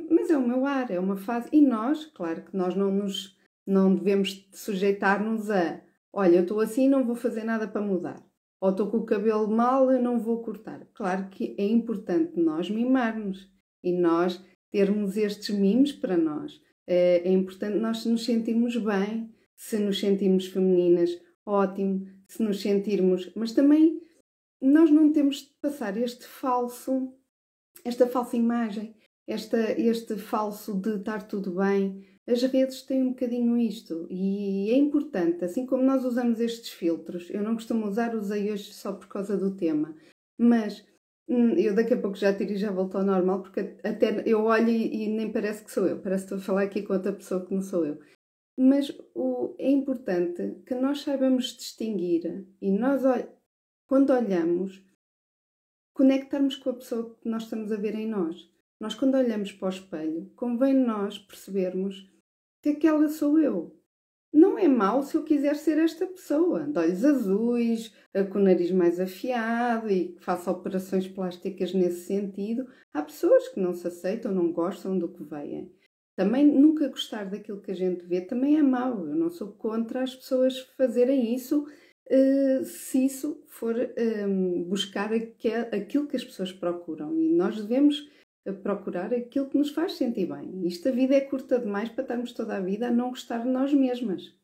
Mas 0.09 0.29
é 0.29 0.37
o 0.37 0.47
meu 0.47 0.65
ar, 0.65 0.89
é 0.89 0.99
uma 0.99 1.17
fase, 1.17 1.49
e 1.51 1.61
nós, 1.61 2.05
claro 2.05 2.43
que 2.43 2.55
nós 2.55 2.75
não 2.75 2.89
nos, 2.89 3.37
não 3.67 3.93
devemos 3.93 4.49
sujeitar-nos 4.53 5.51
a, 5.51 5.81
olha, 6.13 6.37
eu 6.37 6.43
estou 6.43 6.61
assim 6.61 6.87
não 6.87 7.05
vou 7.05 7.15
fazer 7.15 7.43
nada 7.43 7.67
para 7.67 7.81
mudar. 7.81 8.23
Ou 8.63 8.69
estou 8.69 8.89
com 8.89 8.99
o 8.99 9.05
cabelo 9.05 9.45
mal, 9.49 9.91
eu 9.91 10.01
não 10.01 10.17
vou 10.17 10.41
cortar. 10.41 10.87
Claro 10.93 11.27
que 11.27 11.53
é 11.57 11.65
importante 11.65 12.39
nós 12.39 12.69
mimarmos 12.69 13.51
e 13.83 13.91
nós 13.91 14.41
termos 14.71 15.17
estes 15.17 15.49
mimos 15.49 15.91
para 15.91 16.15
nós. 16.15 16.61
É, 16.87 17.27
é 17.27 17.29
importante 17.29 17.77
nós 17.77 18.05
nos 18.05 18.23
sentirmos 18.23 18.77
bem, 18.77 19.29
se 19.53 19.77
nos 19.79 19.99
sentirmos 19.99 20.47
femininas, 20.47 21.11
ótimo, 21.45 22.07
se 22.25 22.41
nos 22.41 22.61
sentirmos, 22.61 23.29
mas 23.35 23.51
também 23.51 24.01
nós 24.61 24.89
não 24.89 25.11
temos 25.11 25.39
de 25.39 25.53
passar 25.61 25.97
este 25.97 26.25
falso, 26.25 27.13
esta 27.83 28.07
falsa 28.07 28.37
imagem, 28.37 28.95
esta, 29.27 29.77
este 29.77 30.15
falso 30.15 30.73
de 30.73 30.99
estar 30.99 31.27
tudo 31.27 31.55
bem. 31.55 32.01
As 32.27 32.41
redes 32.43 32.81
têm 32.83 33.03
um 33.03 33.09
bocadinho 33.09 33.57
isto 33.57 34.07
e 34.09 34.71
é 34.71 34.75
importante, 34.77 35.43
assim 35.43 35.65
como 35.65 35.83
nós 35.83 36.05
usamos 36.05 36.39
estes 36.39 36.69
filtros, 36.69 37.29
eu 37.29 37.43
não 37.43 37.55
costumo 37.55 37.85
usar, 37.85 38.15
usei 38.15 38.51
hoje 38.51 38.73
só 38.73 38.93
por 38.93 39.07
causa 39.07 39.37
do 39.37 39.55
tema, 39.55 39.93
mas 40.37 40.85
Hum, 41.27 41.55
eu 41.57 41.73
daqui 41.73 41.93
a 41.93 42.01
pouco 42.01 42.17
já 42.17 42.35
tiro 42.35 42.51
e 42.51 42.57
já 42.57 42.71
volto 42.71 42.97
ao 42.97 43.03
normal, 43.03 43.41
porque 43.41 43.77
até 43.83 44.23
eu 44.25 44.43
olho 44.43 44.69
e, 44.69 45.05
e, 45.05 45.07
nem 45.07 45.31
parece 45.31 45.63
que 45.63 45.71
sou 45.71 45.87
eu, 45.87 46.01
parece 46.01 46.27
que 46.27 46.33
estou 46.33 46.37
a 46.37 46.41
falar 46.41 46.63
aqui 46.63 46.83
com 46.83 46.93
outra 46.93 47.13
pessoa 47.13 47.45
que 47.45 47.53
não 47.53 47.61
sou 47.61 47.85
eu. 47.85 47.99
Mas 48.57 48.91
o, 49.15 49.55
é 49.57 49.69
importante 49.71 50.61
que 50.65 50.75
nós 50.75 51.01
saibamos 51.01 51.57
distinguir 51.57 52.45
e 52.61 52.71
nós, 52.71 53.03
quando 53.87 54.11
olhamos, 54.11 54.83
conectarmos 55.93 56.57
com 56.57 56.71
a 56.71 56.75
pessoa 56.75 57.15
que 57.15 57.29
nós 57.29 57.43
estamos 57.43 57.71
a 57.71 57.77
ver 57.77 57.95
em 57.95 58.07
nós. 58.07 58.51
Nós, 58.79 58.93
quando 58.93 59.15
olhamos 59.15 59.51
para 59.53 59.67
o 59.67 59.69
espelho, 59.69 60.31
convém 60.35 60.73
nós 60.73 61.17
percebermos 61.17 62.11
que 62.63 62.69
aquela 62.69 63.09
sou 63.09 63.37
eu. 63.37 63.77
não 64.33 64.57
é 64.57 64.67
mau 64.67 65.03
se 65.03 65.15
eu 65.15 65.23
quiser 65.23 65.55
ser 65.55 65.77
esta 65.77 66.07
pessoa, 66.07 66.61
de 66.63 66.79
olhos 66.79 67.05
azuis, 67.05 67.93
com 68.31 68.39
o 68.39 68.41
nariz 68.41 68.71
mais 68.71 68.99
afiado 68.99 69.89
e 69.91 70.13
que 70.13 70.23
faça 70.23 70.49
operações 70.49 71.07
plásticas 71.07 71.73
nesse 71.73 72.07
sentido. 72.07 72.65
Há 72.93 73.03
pessoas 73.03 73.49
que 73.49 73.59
não 73.59 73.73
se 73.73 73.87
aceitam, 73.87 74.31
não 74.31 74.51
gostam 74.51 74.97
do 74.97 75.09
que 75.09 75.23
veem. 75.23 75.71
Também 76.15 76.45
nunca 76.45 76.87
gostar 76.87 77.29
daquilo 77.29 77.61
que 77.61 77.71
a 77.71 77.75
gente 77.75 78.05
vê 78.05 78.21
também 78.21 78.57
é 78.57 78.63
mau. 78.63 79.07
Eu 79.07 79.15
não 79.15 79.29
sou 79.29 79.49
contra 79.49 80.01
as 80.01 80.15
pessoas 80.15 80.59
fazerem 80.77 81.35
isso 81.35 81.67
uh, 82.09 82.65
se 82.65 83.05
isso 83.05 83.43
for 83.47 83.75
ehm, 83.77 84.63
buscar 84.63 85.11
aquilo 85.13 86.07
que 86.07 86.15
as 86.15 86.23
pessoas 86.23 86.51
procuram. 86.51 87.13
E 87.19 87.29
nós 87.33 87.55
devemos 87.57 88.09
procurar 88.51 89.13
aquilo 89.13 89.49
que 89.49 89.57
nos 89.57 89.69
faz 89.69 89.93
sentir 89.93 90.25
bem. 90.25 90.67
Isto 90.67 90.89
a 90.89 90.91
vida 90.91 91.15
é 91.15 91.21
curta 91.21 91.59
demais 91.59 91.89
para 91.89 92.01
estarmos 92.01 92.33
toda 92.33 92.57
a 92.57 92.59
vida 92.59 92.87
a 92.87 92.91
não 92.91 93.09
gostar 93.09 93.39
de 93.39 93.49
nós 93.49 93.73
mesmas. 93.73 94.35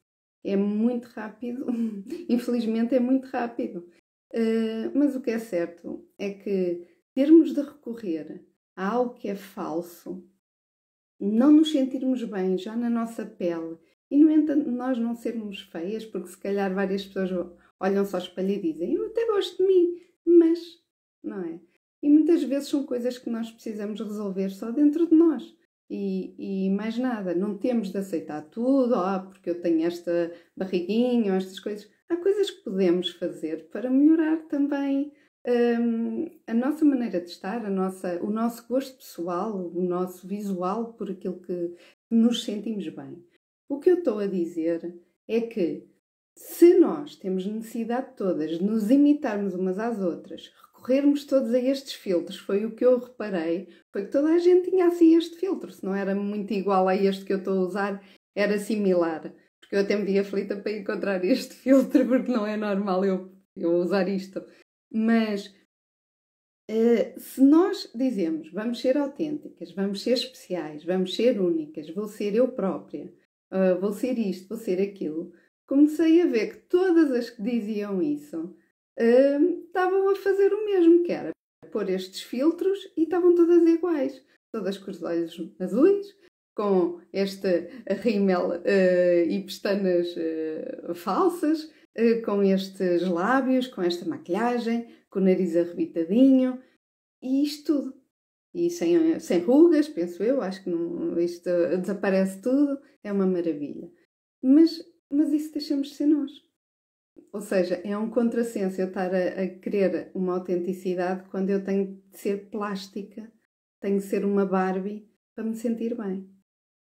É 0.43 0.55
muito 0.55 1.07
rápido, 1.07 1.65
infelizmente 2.29 2.95
é 2.95 2.99
muito 2.99 3.25
rápido. 3.27 3.89
Uh, 4.31 4.91
mas 4.93 5.15
o 5.15 5.21
que 5.21 5.31
é 5.31 5.39
certo 5.39 6.07
é 6.17 6.31
que 6.31 6.87
termos 7.13 7.53
de 7.53 7.61
recorrer 7.61 8.45
a 8.75 8.87
algo 8.87 9.15
que 9.15 9.27
é 9.27 9.35
falso, 9.35 10.23
não 11.19 11.51
nos 11.51 11.71
sentirmos 11.71 12.23
bem 12.23 12.57
já 12.57 12.75
na 12.77 12.89
nossa 12.89 13.25
pele 13.25 13.77
e, 14.09 14.17
no 14.17 14.31
entanto, 14.31 14.71
nós 14.71 14.97
não 14.97 15.15
sermos 15.15 15.61
feias, 15.61 16.05
porque 16.05 16.29
se 16.29 16.37
calhar 16.37 16.73
várias 16.73 17.05
pessoas 17.05 17.29
olham-se 17.79 18.15
ao 18.15 18.21
espelho 18.21 18.51
e 18.51 18.61
dizem 18.61 18.93
eu 18.93 19.07
até 19.07 19.25
gosto 19.27 19.57
de 19.57 19.67
mim, 19.67 20.01
mas 20.25 20.59
não 21.21 21.43
é? 21.43 21.59
E 22.01 22.09
muitas 22.09 22.43
vezes 22.43 22.69
são 22.69 22.85
coisas 22.85 23.17
que 23.17 23.29
nós 23.29 23.51
precisamos 23.51 23.99
resolver 23.99 24.49
só 24.49 24.71
dentro 24.71 25.07
de 25.07 25.15
nós. 25.15 25.55
E, 25.89 26.35
e 26.37 26.69
mais 26.69 26.97
nada, 26.97 27.33
não 27.33 27.57
temos 27.57 27.91
de 27.91 27.97
aceitar 27.97 28.43
tudo, 28.43 28.93
oh, 28.95 29.27
porque 29.27 29.49
eu 29.49 29.59
tenho 29.59 29.85
esta 29.85 30.31
barriguinha 30.55 31.31
ou 31.31 31.37
estas 31.37 31.59
coisas. 31.59 31.89
Há 32.07 32.15
coisas 32.17 32.51
que 32.51 32.63
podemos 32.63 33.09
fazer 33.11 33.69
para 33.69 33.89
melhorar 33.89 34.37
também 34.47 35.11
um, 35.47 36.25
a 36.45 36.53
nossa 36.53 36.85
maneira 36.85 37.19
de 37.19 37.29
estar, 37.29 37.65
a 37.65 37.69
nossa, 37.69 38.21
o 38.23 38.29
nosso 38.29 38.67
gosto 38.67 38.97
pessoal, 38.97 39.55
o 39.55 39.81
nosso 39.81 40.27
visual 40.27 40.93
por 40.93 41.09
aquilo 41.09 41.39
que 41.41 41.73
nos 42.09 42.43
sentimos 42.43 42.87
bem. 42.89 43.23
O 43.67 43.79
que 43.79 43.89
eu 43.89 43.99
estou 43.99 44.19
a 44.19 44.27
dizer 44.27 44.95
é 45.27 45.41
que 45.41 45.87
se 46.35 46.79
nós 46.79 47.15
temos 47.15 47.45
necessidade 47.45 48.15
todas 48.15 48.57
de 48.57 48.63
nos 48.63 48.89
imitarmos 48.89 49.53
umas 49.53 49.77
às 49.77 49.99
outras, 49.99 50.51
recorrermos 50.79 51.25
todos 51.25 51.53
a 51.53 51.59
estes 51.59 51.93
filtros, 51.93 52.37
foi 52.37 52.65
o 52.65 52.71
que 52.71 52.85
eu 52.85 52.97
reparei, 52.97 53.67
foi 53.91 54.05
que 54.05 54.11
toda 54.11 54.33
a 54.33 54.37
gente 54.39 54.69
tinha 54.69 54.87
assim 54.87 55.15
este 55.15 55.37
filtro, 55.37 55.71
se 55.71 55.83
não 55.83 55.93
era 55.93 56.15
muito 56.15 56.53
igual 56.53 56.87
a 56.87 56.95
este 56.95 57.25
que 57.25 57.33
eu 57.33 57.39
estou 57.39 57.57
a 57.59 57.65
usar, 57.67 58.03
era 58.35 58.57
similar. 58.57 59.33
Porque 59.59 59.75
eu 59.75 59.81
até 59.81 59.95
me 59.95 60.05
vi 60.05 60.17
aflita 60.17 60.55
para 60.55 60.71
encontrar 60.71 61.23
este 61.23 61.53
filtro, 61.55 62.07
porque 62.07 62.31
não 62.31 62.47
é 62.47 62.57
normal 62.57 63.05
eu, 63.05 63.31
eu 63.55 63.73
usar 63.73 64.07
isto. 64.07 64.43
Mas 64.91 65.47
uh, 66.71 67.19
se 67.19 67.41
nós 67.41 67.91
dizemos 67.93 68.51
vamos 68.51 68.79
ser 68.79 68.97
autênticas, 68.97 69.71
vamos 69.73 70.01
ser 70.01 70.13
especiais, 70.13 70.83
vamos 70.83 71.15
ser 71.15 71.39
únicas, 71.39 71.89
vou 71.93 72.07
ser 72.07 72.35
eu 72.35 72.47
própria, 72.47 73.13
uh, 73.51 73.79
vou 73.79 73.91
ser 73.91 74.17
isto, 74.17 74.47
vou 74.47 74.57
ser 74.57 74.81
aquilo, 74.81 75.31
comecei 75.67 76.21
a 76.21 76.25
ver 76.25 76.53
que 76.53 76.67
todas 76.67 77.11
as 77.11 77.29
que 77.29 77.43
diziam 77.43 78.01
isso 78.01 78.55
estavam 78.99 80.09
a 80.09 80.15
fazer 80.15 80.53
o 80.53 80.65
mesmo, 80.65 81.03
que 81.03 81.11
era 81.11 81.31
pôr 81.71 81.89
estes 81.89 82.21
filtros 82.21 82.91
e 82.97 83.03
estavam 83.03 83.35
todas 83.35 83.65
iguais, 83.65 84.23
todas 84.51 84.77
com 84.77 84.91
os 84.91 85.01
olhos 85.01 85.39
azuis, 85.59 86.15
com 86.55 86.99
este 87.13 87.69
rímel 88.01 88.49
uh, 88.49 89.29
e 89.29 89.41
pestanas 89.45 90.13
uh, 90.17 90.93
falsas, 90.93 91.63
uh, 91.97 92.21
com 92.25 92.43
estes 92.43 93.07
lábios, 93.07 93.67
com 93.67 93.81
esta 93.81 94.05
maquilhagem, 94.05 94.87
com 95.09 95.19
o 95.19 95.23
nariz 95.23 95.55
arrebitadinho 95.55 96.61
e 97.21 97.43
isto 97.43 97.73
tudo. 97.73 97.99
E 98.53 98.69
sem, 98.69 99.19
sem 99.19 99.39
rugas, 99.39 99.87
penso 99.87 100.23
eu, 100.23 100.41
acho 100.41 100.63
que 100.63 100.69
não, 100.69 101.17
isto 101.19 101.49
desaparece 101.79 102.41
tudo, 102.41 102.79
é 103.03 103.11
uma 103.11 103.25
maravilha. 103.25 103.91
Mas, 104.43 104.83
mas 105.09 105.31
isso 105.31 105.53
deixamos 105.53 105.89
de 105.89 105.95
ser 105.95 106.07
nós. 106.07 106.31
Ou 107.31 107.41
seja, 107.41 107.75
é 107.83 107.97
um 107.97 108.09
contrassenso 108.09 108.79
eu 108.79 108.87
estar 108.87 109.13
a, 109.13 109.41
a 109.41 109.47
querer 109.47 110.11
uma 110.13 110.33
autenticidade 110.33 111.27
quando 111.29 111.49
eu 111.49 111.63
tenho 111.63 112.01
de 112.11 112.17
ser 112.17 112.49
plástica, 112.49 113.31
tenho 113.79 113.97
de 113.97 114.03
ser 114.03 114.25
uma 114.25 114.45
Barbie 114.45 115.07
para 115.35 115.43
me 115.43 115.55
sentir 115.55 115.95
bem. 115.95 116.38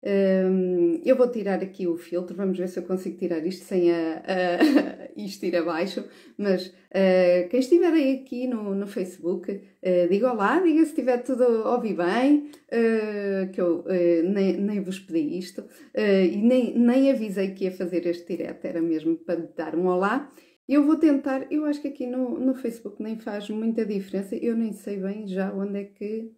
Um, 0.02 1.02
eu 1.04 1.16
vou 1.16 1.30
tirar 1.30 1.62
aqui 1.62 1.86
o 1.86 1.98
filtro, 1.98 2.36
vamos 2.36 2.58
ver 2.58 2.70
se 2.70 2.80
eu 2.80 2.84
consigo 2.84 3.18
tirar 3.18 3.46
isto 3.46 3.66
sem 3.66 3.92
a, 3.92 4.24
a, 4.26 5.10
isto 5.22 5.46
ir 5.46 5.56
abaixo. 5.56 6.06
Mas 6.38 6.68
uh, 6.68 7.50
quem 7.50 7.60
estiver 7.60 7.92
aí 7.92 8.16
aqui 8.16 8.48
no, 8.48 8.74
no 8.74 8.88
Facebook, 8.88 9.52
uh, 9.52 10.08
diga 10.10 10.32
olá, 10.32 10.62
diga 10.62 10.84
se 10.84 10.92
estiver 10.92 11.22
tudo 11.24 11.44
a 11.44 11.76
ouvir 11.76 11.96
bem, 11.96 12.50
uh, 12.72 13.52
que 13.52 13.60
eu 13.60 13.84
nem, 14.24 14.58
nem 14.58 14.80
vos 14.82 15.00
pedi 15.00 15.38
isto 15.38 15.64
e 15.96 16.38
nem, 16.38 16.78
nem 16.78 17.12
avisei 17.12 17.52
que 17.52 17.66
ia 17.66 17.72
fazer 17.72 18.06
este 18.06 18.38
direto, 18.38 18.66
era 18.66 18.82
mesmo 18.82 19.18
para 19.18 19.50
dar 19.56 19.76
um 19.76 19.88
olá. 19.88 20.30
Eu 20.68 20.86
vou 20.86 20.98
tentar, 20.98 21.52
eu 21.52 21.66
acho 21.66 21.82
que 21.82 21.88
aqui 21.88 22.06
no, 22.06 22.40
no 22.40 22.54
Facebook 22.54 23.02
nem 23.02 23.18
faz 23.18 23.50
muita 23.50 23.84
diferença, 23.84 24.36
eu 24.36 24.56
nem 24.56 24.72
sei 24.72 24.98
bem 24.98 25.28
já 25.28 25.52
onde 25.52 25.80
é 25.80 25.84
que 25.84 26.32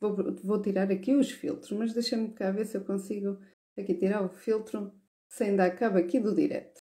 Vou, 0.00 0.14
vou 0.44 0.60
tirar 0.60 0.90
aqui 0.90 1.14
os 1.14 1.30
filtros, 1.30 1.72
mas 1.72 1.92
deixa-me 1.92 2.30
cá 2.32 2.50
ver 2.50 2.66
se 2.66 2.76
eu 2.76 2.84
consigo 2.84 3.38
aqui 3.78 3.94
tirar 3.94 4.22
o 4.22 4.28
filtro 4.28 4.92
sem 5.28 5.56
dar 5.56 5.70
cabo 5.70 5.98
aqui 5.98 6.20
do 6.20 6.34
direto. 6.34 6.80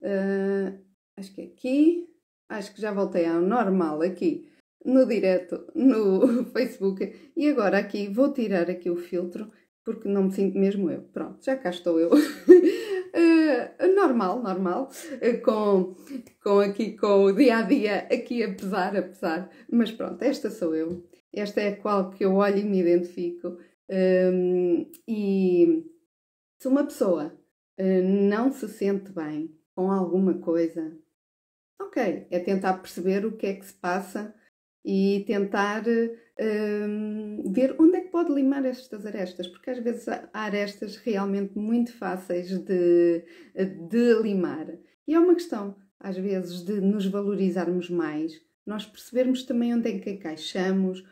Uh, 0.00 0.78
acho 1.16 1.34
que 1.34 1.40
é 1.40 1.44
aqui. 1.44 2.08
Acho 2.48 2.74
que 2.74 2.80
já 2.80 2.92
voltei 2.92 3.26
ao 3.26 3.40
normal 3.40 4.02
aqui 4.02 4.50
no 4.84 5.06
direto 5.06 5.66
no 5.74 6.44
Facebook. 6.52 7.32
E 7.36 7.48
agora 7.48 7.78
aqui 7.78 8.08
vou 8.08 8.32
tirar 8.32 8.70
aqui 8.70 8.90
o 8.90 8.96
filtro 8.96 9.50
porque 9.84 10.08
não 10.08 10.24
me 10.24 10.32
sinto 10.32 10.58
mesmo 10.58 10.90
eu. 10.90 11.02
Pronto, 11.02 11.44
já 11.44 11.56
cá 11.56 11.70
estou 11.70 11.98
eu. 11.98 12.10
uh, 12.10 12.14
normal, 13.94 14.42
normal. 14.42 14.90
Uh, 15.14 15.40
com, 15.42 15.94
com 16.42 16.60
aqui 16.60 16.96
com 16.96 17.24
o 17.24 17.32
dia 17.32 17.58
a 17.58 17.62
dia 17.62 17.98
aqui 18.10 18.42
a 18.42 18.52
pesar, 18.52 18.96
a 18.96 19.02
pesar. 19.02 19.50
Mas 19.70 19.90
pronto, 19.90 20.22
esta 20.22 20.50
sou 20.50 20.74
eu. 20.74 21.04
Esta 21.36 21.60
é 21.60 21.68
a 21.68 21.76
qual 21.76 22.10
que 22.10 22.24
eu 22.24 22.34
olho 22.34 22.58
e 22.58 22.64
me 22.64 22.80
identifico. 22.80 23.58
Um, 23.88 24.90
e 25.06 25.84
se 26.58 26.68
uma 26.68 26.84
pessoa 26.84 27.36
uh, 27.78 28.02
não 28.02 28.50
se 28.50 28.68
sente 28.68 29.12
bem 29.12 29.54
com 29.74 29.90
alguma 29.90 30.34
coisa, 30.34 30.96
ok, 31.80 32.26
é 32.30 32.38
tentar 32.38 32.74
perceber 32.74 33.26
o 33.26 33.36
que 33.36 33.46
é 33.46 33.54
que 33.54 33.66
se 33.66 33.74
passa 33.74 34.34
e 34.84 35.24
tentar 35.26 35.84
um, 35.86 37.52
ver 37.52 37.74
onde 37.78 37.96
é 37.96 38.00
que 38.02 38.10
pode 38.10 38.32
limar 38.32 38.64
estas 38.64 39.06
arestas, 39.06 39.46
porque 39.48 39.70
às 39.70 39.78
vezes 39.78 40.06
há 40.08 40.28
arestas 40.32 40.96
realmente 40.96 41.56
muito 41.58 41.92
fáceis 41.96 42.58
de, 42.58 43.24
de 43.88 44.14
limar. 44.22 44.66
E 45.06 45.14
é 45.14 45.18
uma 45.18 45.34
questão, 45.34 45.76
às 45.98 46.16
vezes, 46.16 46.62
de 46.62 46.80
nos 46.80 47.06
valorizarmos 47.06 47.88
mais, 47.88 48.40
nós 48.66 48.86
percebermos 48.86 49.42
também 49.44 49.74
onde 49.74 49.90
é 49.90 49.98
que 49.98 50.10
encaixamos, 50.10 51.04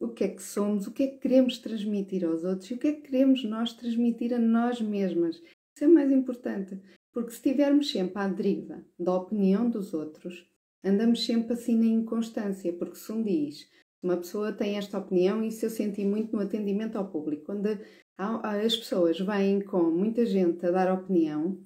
o 0.00 0.08
que 0.08 0.24
é 0.24 0.28
que 0.28 0.42
somos, 0.42 0.86
o 0.86 0.92
que 0.92 1.02
é 1.02 1.06
que 1.08 1.18
queremos 1.18 1.58
transmitir 1.58 2.24
aos 2.24 2.44
outros 2.44 2.70
e 2.70 2.74
o 2.74 2.78
que 2.78 2.88
é 2.88 2.92
que 2.92 3.02
queremos 3.02 3.44
nós 3.44 3.72
transmitir 3.72 4.32
a 4.34 4.38
nós 4.38 4.80
mesmas. 4.80 5.36
Isso 5.36 5.84
é 5.84 5.86
mais 5.86 6.10
importante, 6.10 6.80
porque 7.12 7.30
se 7.30 7.36
estivermos 7.36 7.90
sempre 7.90 8.18
à 8.18 8.28
deriva 8.28 8.84
da 8.98 9.14
opinião 9.14 9.68
dos 9.68 9.92
outros, 9.94 10.46
andamos 10.84 11.24
sempre 11.24 11.52
assim 11.52 11.76
na 11.76 11.86
inconstância, 11.86 12.72
porque 12.72 12.96
se 12.96 13.12
um 13.12 13.22
diz 13.22 13.68
uma 14.02 14.16
pessoa 14.16 14.52
tem 14.52 14.76
esta 14.76 14.98
opinião, 14.98 15.42
e 15.42 15.48
isso 15.48 15.66
eu 15.66 15.70
senti 15.70 16.04
muito 16.04 16.34
no 16.34 16.42
atendimento 16.42 16.96
ao 16.96 17.10
público, 17.10 17.46
quando 17.46 17.66
as 18.16 18.76
pessoas 18.76 19.18
vêm 19.18 19.60
com 19.60 19.82
muita 19.90 20.24
gente 20.24 20.64
a 20.64 20.70
dar 20.70 20.92
opinião, 20.92 21.60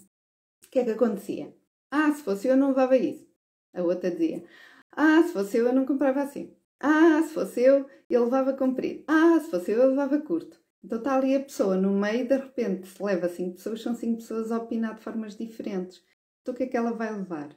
o 0.65 0.71
que 0.71 0.79
é 0.79 0.85
que 0.85 0.91
acontecia? 0.91 1.55
Ah, 1.91 2.11
se 2.13 2.23
fosse 2.23 2.49
eu 2.49 2.57
não 2.57 2.69
levava 2.69 2.97
isso. 2.97 3.29
A 3.75 3.83
outra 3.83 4.11
dizia, 4.11 4.45
ah, 4.93 5.23
se 5.23 5.33
fosse 5.33 5.59
eu 5.59 5.67
eu 5.67 5.75
não 5.75 5.85
comprava 5.85 6.23
assim. 6.23 6.55
Ah, 6.81 7.23
se 7.23 7.35
fosse 7.35 7.61
eu, 7.61 7.87
eu 8.09 8.25
levava 8.25 8.55
comprido. 8.55 9.05
Ah, 9.07 9.39
se 9.41 9.51
fosse 9.51 9.71
eu, 9.71 9.83
eu 9.83 9.91
levava 9.91 10.19
curto. 10.21 10.59
Então 10.83 10.99
está 10.99 11.17
ali 11.17 11.37
a 11.37 11.41
pessoa 11.41 11.77
no 11.77 11.93
meio, 11.93 12.27
de 12.27 12.37
repente 12.37 12.89
se 12.89 13.03
leva 13.03 13.29
cinco 13.29 13.57
pessoas, 13.57 13.83
são 13.83 13.95
cinco 13.95 14.17
pessoas 14.17 14.51
a 14.51 14.57
opinar 14.59 14.95
de 14.95 15.03
formas 15.03 15.37
diferentes. 15.37 16.03
Então 16.41 16.55
o 16.55 16.57
que 16.57 16.63
é 16.65 16.67
que 16.67 16.77
ela 16.77 16.93
vai 16.93 17.15
levar? 17.15 17.55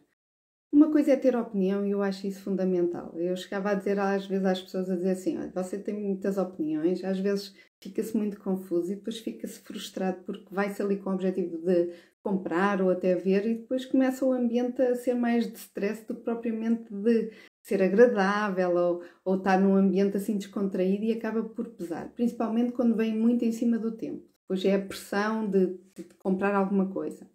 Uma 0.71 0.91
coisa 0.91 1.13
é 1.13 1.15
ter 1.15 1.35
opinião 1.35 1.85
e 1.85 1.91
eu 1.91 2.01
acho 2.01 2.27
isso 2.27 2.41
fundamental. 2.41 3.13
Eu 3.17 3.37
chegava 3.37 3.69
a 3.69 3.75
dizer 3.75 3.99
às 3.99 4.25
vezes 4.25 4.45
às 4.45 4.61
pessoas 4.61 4.89
a 4.89 4.95
dizer 4.95 5.11
assim: 5.11 5.37
olha, 5.37 5.51
você 5.53 5.77
tem 5.79 5.93
muitas 5.93 6.37
opiniões, 6.37 7.03
às 7.03 7.19
vezes 7.19 7.55
fica-se 7.79 8.17
muito 8.17 8.39
confuso 8.39 8.91
e 8.91 8.95
depois 8.95 9.19
fica-se 9.19 9.59
frustrado 9.59 10.23
porque 10.25 10.53
vai-se 10.53 10.81
ali 10.81 10.97
com 10.97 11.11
o 11.11 11.13
objetivo 11.13 11.59
de 11.59 11.93
comprar 12.23 12.81
ou 12.81 12.89
até 12.89 13.15
ver 13.15 13.45
e 13.45 13.55
depois 13.55 13.85
começa 13.85 14.25
o 14.25 14.33
ambiente 14.33 14.81
a 14.81 14.95
ser 14.95 15.13
mais 15.13 15.47
de 15.47 15.57
stress 15.57 16.05
do 16.07 16.15
que 16.15 16.23
propriamente 16.23 16.91
de 16.93 17.31
ser 17.63 17.81
agradável 17.81 18.75
ou, 18.75 19.03
ou 19.23 19.37
estar 19.37 19.59
num 19.59 19.75
ambiente 19.75 20.17
assim 20.17 20.37
descontraído 20.37 21.05
e 21.05 21.13
acaba 21.13 21.41
por 21.41 21.69
pesar, 21.69 22.11
principalmente 22.13 22.73
quando 22.73 22.95
vem 22.95 23.17
muito 23.17 23.45
em 23.45 23.53
cima 23.53 23.79
do 23.79 23.93
tempo. 23.93 24.27
Depois 24.41 24.63
é 24.65 24.75
a 24.75 24.85
pressão 24.85 25.49
de, 25.49 25.79
de 25.95 26.03
comprar 26.19 26.53
alguma 26.53 26.91
coisa. 26.91 27.25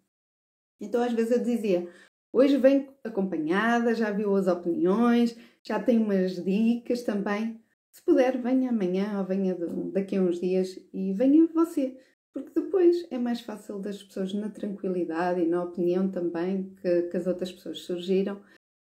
Então 0.79 1.01
às 1.01 1.11
vezes 1.11 1.31
eu 1.31 1.43
dizia, 1.43 1.89
hoje 2.31 2.57
vem 2.57 2.87
acompanhada, 3.03 3.95
já 3.95 4.11
viu 4.11 4.35
as 4.35 4.47
opiniões, 4.47 5.35
já 5.63 5.81
tem 5.81 5.97
umas 5.97 6.41
dicas 6.43 7.01
também. 7.01 7.59
Se 7.91 8.03
puder, 8.03 8.37
venha 8.37 8.69
amanhã 8.69 9.17
ou 9.19 9.25
venha 9.25 9.57
daqui 9.91 10.15
a 10.15 10.21
uns 10.21 10.39
dias 10.39 10.79
e 10.93 11.11
venha 11.11 11.47
você, 11.47 11.97
porque 12.31 12.51
depois 12.53 13.07
é 13.09 13.17
mais 13.17 13.41
fácil 13.41 13.79
das 13.79 14.03
pessoas, 14.03 14.31
na 14.31 14.49
tranquilidade 14.49 15.41
e 15.41 15.47
na 15.47 15.63
opinião 15.63 16.07
também 16.07 16.75
que, 16.79 17.01
que 17.03 17.17
as 17.17 17.25
outras 17.25 17.51
pessoas 17.51 17.79
surgiram, 17.79 18.39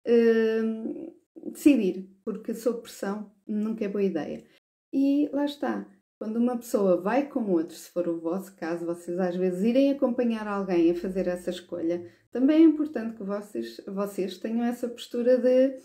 uh, 0.06 1.21
decidir, 1.52 2.10
porque 2.24 2.54
sob 2.54 2.82
pressão 2.82 3.30
nunca 3.46 3.84
é 3.84 3.88
boa 3.88 4.02
ideia. 4.02 4.44
E 4.92 5.28
lá 5.32 5.44
está, 5.44 5.86
quando 6.18 6.36
uma 6.36 6.56
pessoa 6.56 7.00
vai 7.00 7.28
com 7.28 7.50
outro, 7.50 7.74
se 7.76 7.90
for 7.90 8.06
o 8.08 8.20
vosso 8.20 8.54
caso, 8.56 8.86
vocês 8.86 9.18
às 9.18 9.34
vezes 9.36 9.62
irem 9.62 9.90
acompanhar 9.90 10.46
alguém 10.46 10.90
a 10.90 10.94
fazer 10.94 11.26
essa 11.26 11.50
escolha, 11.50 12.10
também 12.30 12.62
é 12.62 12.64
importante 12.64 13.16
que 13.16 13.22
vocês, 13.22 13.80
vocês 13.86 14.38
tenham 14.38 14.64
essa 14.64 14.88
postura 14.88 15.36
de 15.36 15.78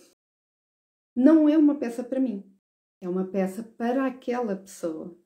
não 1.15 1.49
é 1.49 1.57
uma 1.57 1.75
peça 1.75 2.03
para 2.03 2.19
mim, 2.19 2.43
é 3.01 3.09
uma 3.09 3.25
peça 3.25 3.63
para 3.63 4.05
aquela 4.05 4.55
pessoa. 4.55 5.17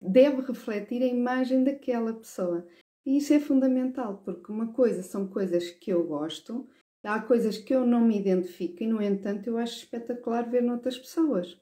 Deve 0.00 0.42
refletir 0.42 1.02
a 1.02 1.06
imagem 1.06 1.64
daquela 1.64 2.12
pessoa. 2.12 2.66
E 3.06 3.16
isso 3.16 3.32
é 3.32 3.40
fundamental, 3.40 4.18
porque 4.18 4.52
uma 4.52 4.72
coisa 4.72 5.02
são 5.02 5.26
coisas 5.26 5.70
que 5.70 5.90
eu 5.90 6.06
gosto 6.06 6.68
Há 7.04 7.20
coisas 7.20 7.58
que 7.58 7.74
eu 7.74 7.86
não 7.86 8.00
me 8.00 8.18
identifico 8.18 8.82
e, 8.82 8.86
no 8.86 9.00
entanto, 9.00 9.48
eu 9.48 9.56
acho 9.56 9.78
espetacular 9.78 10.48
ver 10.48 10.62
noutras 10.62 10.98
pessoas. 10.98 11.58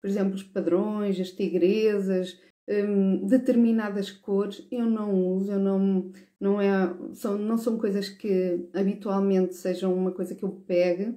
Por 0.00 0.08
exemplo, 0.08 0.34
os 0.34 0.42
padrões, 0.42 1.20
as 1.20 1.30
tigresas, 1.30 2.40
hum, 2.68 3.26
determinadas 3.26 4.10
cores, 4.10 4.66
eu 4.70 4.86
não 4.86 5.14
uso, 5.14 5.52
eu 5.52 5.58
não, 5.58 6.10
não, 6.40 6.60
é, 6.60 6.68
são, 7.14 7.38
não 7.38 7.56
são 7.56 7.78
coisas 7.78 8.08
que 8.08 8.68
habitualmente 8.74 9.54
sejam 9.54 9.94
uma 9.94 10.12
coisa 10.12 10.34
que 10.34 10.44
eu 10.44 10.50
pegue. 10.66 11.16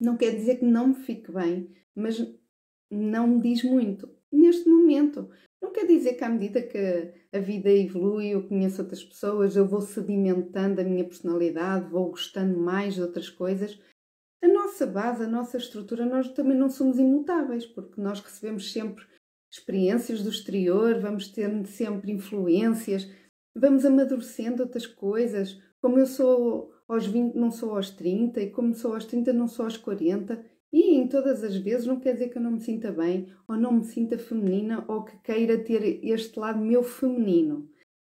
Não 0.00 0.16
quer 0.16 0.34
dizer 0.34 0.56
que 0.56 0.64
não 0.64 0.88
me 0.88 0.94
fique 0.94 1.30
bem, 1.32 1.70
mas 1.94 2.18
não 2.90 3.26
me 3.26 3.40
diz 3.40 3.62
muito. 3.62 4.08
Neste 4.32 4.68
momento, 4.68 5.30
não 5.60 5.72
quer 5.72 5.86
dizer 5.86 6.14
que 6.14 6.24
à 6.24 6.28
medida 6.28 6.62
que 6.62 7.12
a 7.32 7.38
vida 7.38 7.70
evolui, 7.70 8.28
eu 8.28 8.48
conheço 8.48 8.80
outras 8.80 9.04
pessoas, 9.04 9.56
eu 9.56 9.66
vou 9.66 9.80
sedimentando 9.80 10.80
a 10.80 10.84
minha 10.84 11.04
personalidade, 11.04 11.90
vou 11.90 12.10
gostando 12.10 12.58
mais 12.58 12.94
de 12.94 13.02
outras 13.02 13.28
coisas. 13.28 13.78
A 14.42 14.48
nossa 14.48 14.86
base, 14.86 15.24
a 15.24 15.28
nossa 15.28 15.58
estrutura, 15.58 16.06
nós 16.06 16.32
também 16.32 16.56
não 16.56 16.70
somos 16.70 16.98
imutáveis, 16.98 17.66
porque 17.66 18.00
nós 18.00 18.20
recebemos 18.20 18.72
sempre 18.72 19.04
experiências 19.52 20.22
do 20.22 20.30
exterior, 20.30 20.98
vamos 20.98 21.28
tendo 21.28 21.66
sempre 21.68 22.10
influências, 22.10 23.06
vamos 23.54 23.84
amadurecendo 23.84 24.62
outras 24.62 24.86
coisas. 24.86 25.60
Como 25.82 25.98
eu 25.98 26.06
sou 26.06 26.72
aos 26.88 27.06
20, 27.06 27.34
não 27.34 27.50
sou 27.50 27.76
aos 27.76 27.90
30, 27.90 28.40
e 28.40 28.50
como 28.50 28.74
sou 28.74 28.94
aos 28.94 29.04
30, 29.04 29.32
não 29.32 29.46
sou 29.46 29.66
aos 29.66 29.76
40. 29.76 30.42
E 30.72 30.94
em 30.94 31.08
todas 31.08 31.42
as 31.42 31.56
vezes 31.56 31.86
não 31.86 31.98
quer 31.98 32.12
dizer 32.12 32.28
que 32.28 32.38
eu 32.38 32.42
não 32.42 32.52
me 32.52 32.60
sinta 32.60 32.92
bem, 32.92 33.26
ou 33.48 33.56
não 33.56 33.72
me 33.72 33.84
sinta 33.84 34.16
feminina, 34.16 34.84
ou 34.86 35.04
que 35.04 35.16
queira 35.18 35.58
ter 35.58 36.04
este 36.04 36.38
lado 36.38 36.60
meu 36.60 36.82
feminino. 36.82 37.68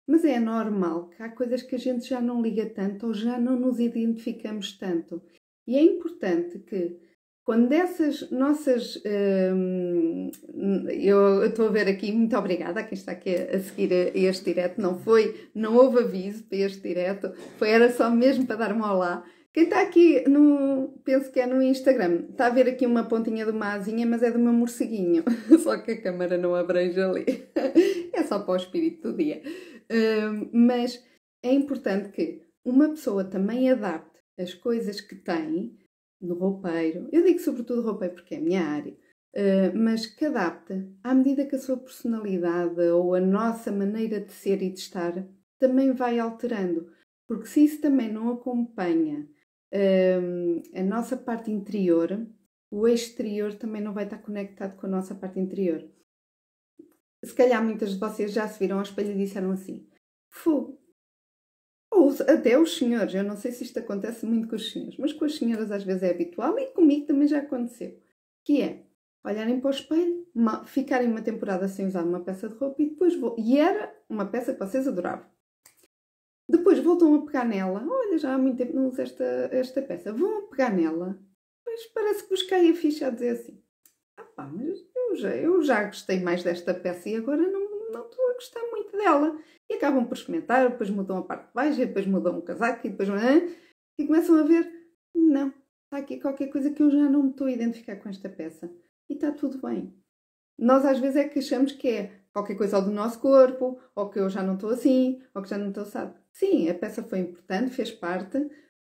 Mas 0.07 0.25
é 0.25 0.41
normal 0.41 1.09
que 1.11 1.23
há 1.23 1.29
coisas 1.29 1.63
que 1.63 1.77
a 1.77 1.79
gente 1.79 2.09
já 2.09 2.21
não 2.21 2.43
liga 2.43 2.67
tanto 2.67 3.07
ou 3.07 3.15
já 3.15 3.39
não 3.39 3.57
nos 3.57 3.79
identificamos 3.79 4.77
tanto. 4.77 5.23
E 5.65 5.77
é 5.77 5.83
importante 5.83 6.59
que, 6.59 6.97
quando 7.45 7.71
essas 7.71 8.29
nossas. 8.33 9.01
Hum, 9.55 10.33
eu 10.89 11.45
estou 11.45 11.69
a 11.69 11.71
ver 11.71 11.87
aqui, 11.87 12.11
muito 12.11 12.37
obrigada 12.37 12.81
a 12.81 12.83
quem 12.83 12.99
está 12.99 13.13
aqui 13.13 13.33
a, 13.33 13.61
seguir 13.61 13.93
este 14.17 14.47
direto. 14.47 14.81
Não 14.81 14.99
foi, 14.99 15.49
não 15.55 15.77
houve 15.77 16.01
aviso 16.01 16.43
para 16.43 16.59
este 16.59 16.83
direto, 16.83 17.33
foi, 17.57 17.71
era 17.71 17.93
só 17.93 18.11
mesmo 18.11 18.45
para 18.47 18.57
dar 18.57 18.75
um 18.75 18.83
olá. 18.83 19.25
Quem 19.53 19.65
está 19.65 19.83
aqui 19.83 20.29
no. 20.29 21.01
penso 21.05 21.33
que 21.33 21.41
é 21.41 21.47
no 21.47 21.61
Instagram, 21.61 22.27
está 22.31 22.47
a 22.47 22.51
ver 22.51 22.69
aqui 22.69 22.87
uma 22.87 23.09
pontinha 23.09 23.45
de 23.45 23.51
uma 23.51 23.73
asinha, 23.73 24.07
mas 24.07 24.23
é 24.23 24.31
do 24.31 24.39
meu 24.39 24.53
morceguinho. 24.53 25.25
Só 25.59 25.77
que 25.79 25.91
a 25.91 26.01
câmara 26.03 26.39
não 26.39 26.55
abrange 26.55 27.01
ali. 27.01 27.25
É 28.13 28.25
só 28.25 28.41
para 28.41 28.53
o 28.53 28.57
espírito 28.57 29.13
do 29.13 29.17
dia. 29.17 29.41
Uh, 29.91 30.51
mas 30.53 31.03
é 31.43 31.53
importante 31.53 32.11
que 32.11 32.43
uma 32.65 32.89
pessoa 32.91 33.25
também 33.25 33.71
adapte 33.71 34.21
as 34.39 34.53
coisas 34.53 35.01
que 35.01 35.15
tem 35.15 35.79
no 36.21 36.35
roupeiro. 36.35 37.09
Eu 37.13 37.25
digo 37.25 37.39
sobretudo 37.39 37.83
roupeiro 37.83 38.15
porque 38.15 38.35
é 38.35 38.39
a 38.39 38.43
minha 38.43 38.63
área. 38.63 38.93
Uh, 39.35 39.73
mas 39.75 40.07
que 40.07 40.27
adapte 40.27 40.75
à 41.05 41.15
medida 41.15 41.47
que 41.47 41.55
a 41.55 41.59
sua 41.59 41.77
personalidade 41.77 42.81
ou 42.91 43.15
a 43.15 43.21
nossa 43.21 43.71
maneira 43.71 44.21
de 44.21 44.33
ser 44.33 44.61
e 44.61 44.71
de 44.71 44.81
estar 44.81 45.25
também 45.59 45.93
vai 45.93 46.19
alterando. 46.19 46.91
Porque 47.29 47.47
se 47.47 47.65
isso 47.65 47.81
também 47.81 48.13
não 48.13 48.29
acompanha 48.31 49.29
a 49.73 50.83
nossa 50.83 51.17
parte 51.17 51.51
interior, 51.51 52.27
o 52.71 52.87
exterior 52.89 53.55
também 53.55 53.83
não 53.83 53.93
vai 53.93 54.05
estar 54.05 54.19
conectado 54.19 54.77
com 54.77 54.87
a 54.87 54.91
nossa 54.91 55.15
parte 55.15 55.39
interior. 55.39 55.89
Se 57.25 57.35
calhar 57.35 57.63
muitas 57.63 57.93
de 57.93 57.99
vocês 57.99 58.33
já 58.33 58.49
se 58.49 58.59
viram 58.59 58.77
ao 58.77 58.83
espelho 58.83 59.13
e 59.13 59.17
disseram 59.17 59.51
assim: 59.53 59.87
Fogo. 60.31 60.81
Ou 61.93 62.11
até 62.29 62.59
os 62.59 62.77
senhores, 62.79 63.15
eu 63.15 63.25
não 63.25 63.37
sei 63.37 63.51
se 63.51 63.65
isto 63.65 63.79
acontece 63.79 64.25
muito 64.25 64.49
com 64.49 64.55
os 64.55 64.71
senhores, 64.71 64.97
mas 64.97 65.13
com 65.13 65.25
as 65.25 65.35
senhoras 65.35 65.73
às 65.73 65.83
vezes 65.83 66.05
é 66.05 66.11
habitual 66.11 66.57
e 66.59 66.69
comigo 66.69 67.07
também 67.07 67.27
já 67.27 67.39
aconteceu. 67.39 68.01
Que 68.45 68.63
é 68.63 68.87
olharem 69.25 69.61
para 69.61 69.69
o 69.69 69.71
espelho, 69.73 70.27
ficarem 70.67 71.09
uma 71.09 71.21
temporada 71.21 71.69
sem 71.69 71.87
usar 71.87 72.05
uma 72.05 72.21
peça 72.21 72.49
de 72.49 72.55
roupa 72.55 72.81
e 72.81 72.91
depois 72.91 73.17
vou. 73.17 73.37
E 73.39 73.59
era 73.59 73.93
uma 74.09 74.25
peça 74.25 74.53
que 74.53 74.61
vocês 74.61 74.87
adoravam. 74.87 75.27
Depois 76.71 76.85
voltam 76.85 77.15
a 77.17 77.27
pegar 77.27 77.45
nela. 77.45 77.85
Olha, 77.85 78.17
já 78.17 78.33
há 78.33 78.39
muito 78.39 78.59
tempo 78.59 78.77
não 78.77 78.87
uso 78.87 79.03
esta, 79.03 79.25
esta 79.51 79.83
peça. 79.83 80.13
Vão 80.13 80.39
a 80.39 80.43
pegar 80.43 80.71
nela. 80.71 81.19
Depois 81.59 81.87
parece 81.87 82.23
que 82.23 82.31
busquei 82.31 82.71
a 82.71 82.75
ficha 82.77 83.09
a 83.09 83.11
dizer 83.11 83.31
assim: 83.31 83.61
ah 84.17 84.23
pá, 84.23 84.47
mas 84.47 84.79
eu 84.95 85.17
já, 85.17 85.37
eu 85.37 85.63
já 85.65 85.83
gostei 85.83 86.21
mais 86.21 86.45
desta 86.45 86.73
peça 86.73 87.09
e 87.09 87.17
agora 87.17 87.43
não, 87.43 87.91
não 87.91 88.05
estou 88.05 88.31
a 88.31 88.35
gostar 88.35 88.63
muito 88.71 88.97
dela. 88.97 89.37
E 89.69 89.75
acabam 89.75 90.07
por 90.07 90.15
experimentar, 90.15 90.71
depois 90.71 90.91
mudam 90.91 91.19
a 91.19 91.23
parte 91.25 91.49
de 91.49 91.55
baixo, 91.55 91.79
depois 91.79 92.07
mudam 92.07 92.39
o 92.39 92.43
casaco 92.43 92.87
e 92.87 92.91
depois. 92.91 93.09
E 93.99 94.07
começam 94.07 94.39
a 94.39 94.45
ver: 94.45 94.73
não, 95.13 95.49
está 95.49 95.97
aqui 95.99 96.21
qualquer 96.21 96.53
coisa 96.53 96.71
que 96.71 96.85
eu 96.85 96.91
já 96.93 97.09
não 97.09 97.25
me 97.25 97.31
estou 97.31 97.49
a 97.49 97.53
identificar 97.53 97.97
com 97.97 98.09
esta 98.09 98.29
peça. 98.29 98.71
E 99.09 99.15
está 99.15 99.33
tudo 99.33 99.61
bem. 99.61 99.93
Nós 100.57 100.85
às 100.85 101.01
vezes 101.01 101.17
é 101.17 101.29
que 101.29 101.41
achamos 101.41 101.73
que 101.73 101.89
é 101.89 102.21
qualquer 102.33 102.55
coisa 102.55 102.81
do 102.81 102.93
nosso 102.93 103.19
corpo, 103.19 103.81
ou 103.93 104.09
que 104.09 104.21
eu 104.21 104.31
já 104.31 104.41
não 104.41 104.55
estou 104.55 104.71
assim, 104.71 105.21
ou 105.35 105.43
que 105.43 105.49
já 105.49 105.59
não 105.59 105.71
estou 105.71 105.85
sabe. 105.85 106.15
Sim, 106.33 106.69
a 106.69 106.75
peça 106.75 107.03
foi 107.03 107.21
importante, 107.21 107.71
fez 107.71 107.91
parte, 107.91 108.49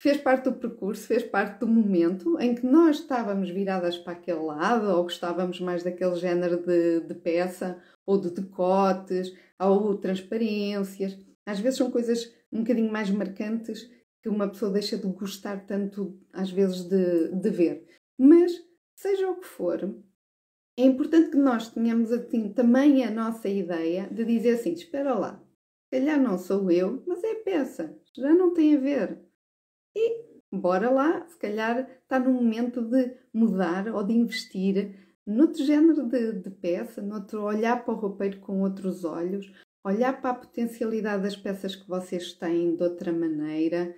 fez 0.02 0.18
parte 0.18 0.46
do 0.46 0.56
percurso, 0.56 1.08
fez 1.08 1.24
parte 1.24 1.60
do 1.60 1.68
momento 1.68 2.40
em 2.40 2.56
que 2.56 2.66
nós 2.66 3.00
estávamos 3.00 3.50
viradas 3.50 3.98
para 3.98 4.14
aquele 4.14 4.40
lado, 4.40 4.88
ou 4.88 5.04
gostávamos 5.04 5.60
mais 5.60 5.84
daquele 5.84 6.16
género 6.16 6.58
de, 6.66 7.02
de 7.02 7.16
peça, 7.16 7.82
ou 8.06 8.20
de 8.20 8.32
decotes, 8.32 9.34
ou 9.60 9.98
transparências. 9.98 11.18
Às 11.46 11.60
vezes 11.60 11.78
são 11.78 11.92
coisas 11.92 12.34
um 12.52 12.60
bocadinho 12.60 12.92
mais 12.92 13.10
marcantes 13.10 13.90
que 14.22 14.30
uma 14.30 14.48
pessoa 14.48 14.72
deixa 14.72 14.98
de 14.98 15.08
gostar 15.08 15.66
tanto, 15.66 16.18
às 16.32 16.50
vezes, 16.50 16.86
de, 16.86 17.30
de 17.30 17.50
ver. 17.50 17.86
Mas, 18.18 18.54
seja 18.96 19.30
o 19.30 19.40
que 19.40 19.46
for, 19.46 19.80
é 20.78 20.84
importante 20.84 21.32
que 21.32 21.38
nós 21.38 21.70
tenhamos 21.70 22.12
assim, 22.12 22.54
também 22.54 23.04
a 23.04 23.12
nossa 23.12 23.50
ideia 23.50 24.08
de 24.10 24.24
dizer 24.24 24.56
assim: 24.56 24.74
espera 24.74 25.14
lá, 25.14 25.43
calhar 25.94 26.20
não 26.20 26.40
sou 26.40 26.72
eu, 26.72 27.04
mas 27.06 27.24
é 27.24 27.36
peça, 27.36 27.96
já 28.16 28.34
não 28.34 28.52
tem 28.54 28.76
a 28.76 28.80
ver. 28.80 29.20
E 29.96 30.26
bora 30.52 30.90
lá, 30.90 31.26
se 31.28 31.38
calhar 31.38 31.88
está 32.02 32.20
no 32.20 32.34
momento 32.34 32.82
de 32.82 33.16
mudar 33.32 33.88
ou 33.94 34.04
de 34.04 34.14
investir 34.14 34.96
noutro 35.26 35.64
género 35.64 36.08
de, 36.08 36.34
de 36.34 36.50
peça, 36.50 37.02
noutro 37.02 37.44
olhar 37.44 37.86
para 37.86 37.94
o 37.94 37.98
roupeiro 37.98 38.40
com 38.40 38.62
outros 38.62 39.06
olhos, 39.06 39.52
olhar 39.86 40.20
para 40.20 40.32
a 40.32 40.36
potencialidade 40.36 41.24
das 41.24 41.36
peças 41.36 41.76
que 41.76 41.88
vocês 41.88 42.34
têm 42.34 42.76
de 42.76 42.84
outra 42.84 43.14
maneira, 43.14 43.96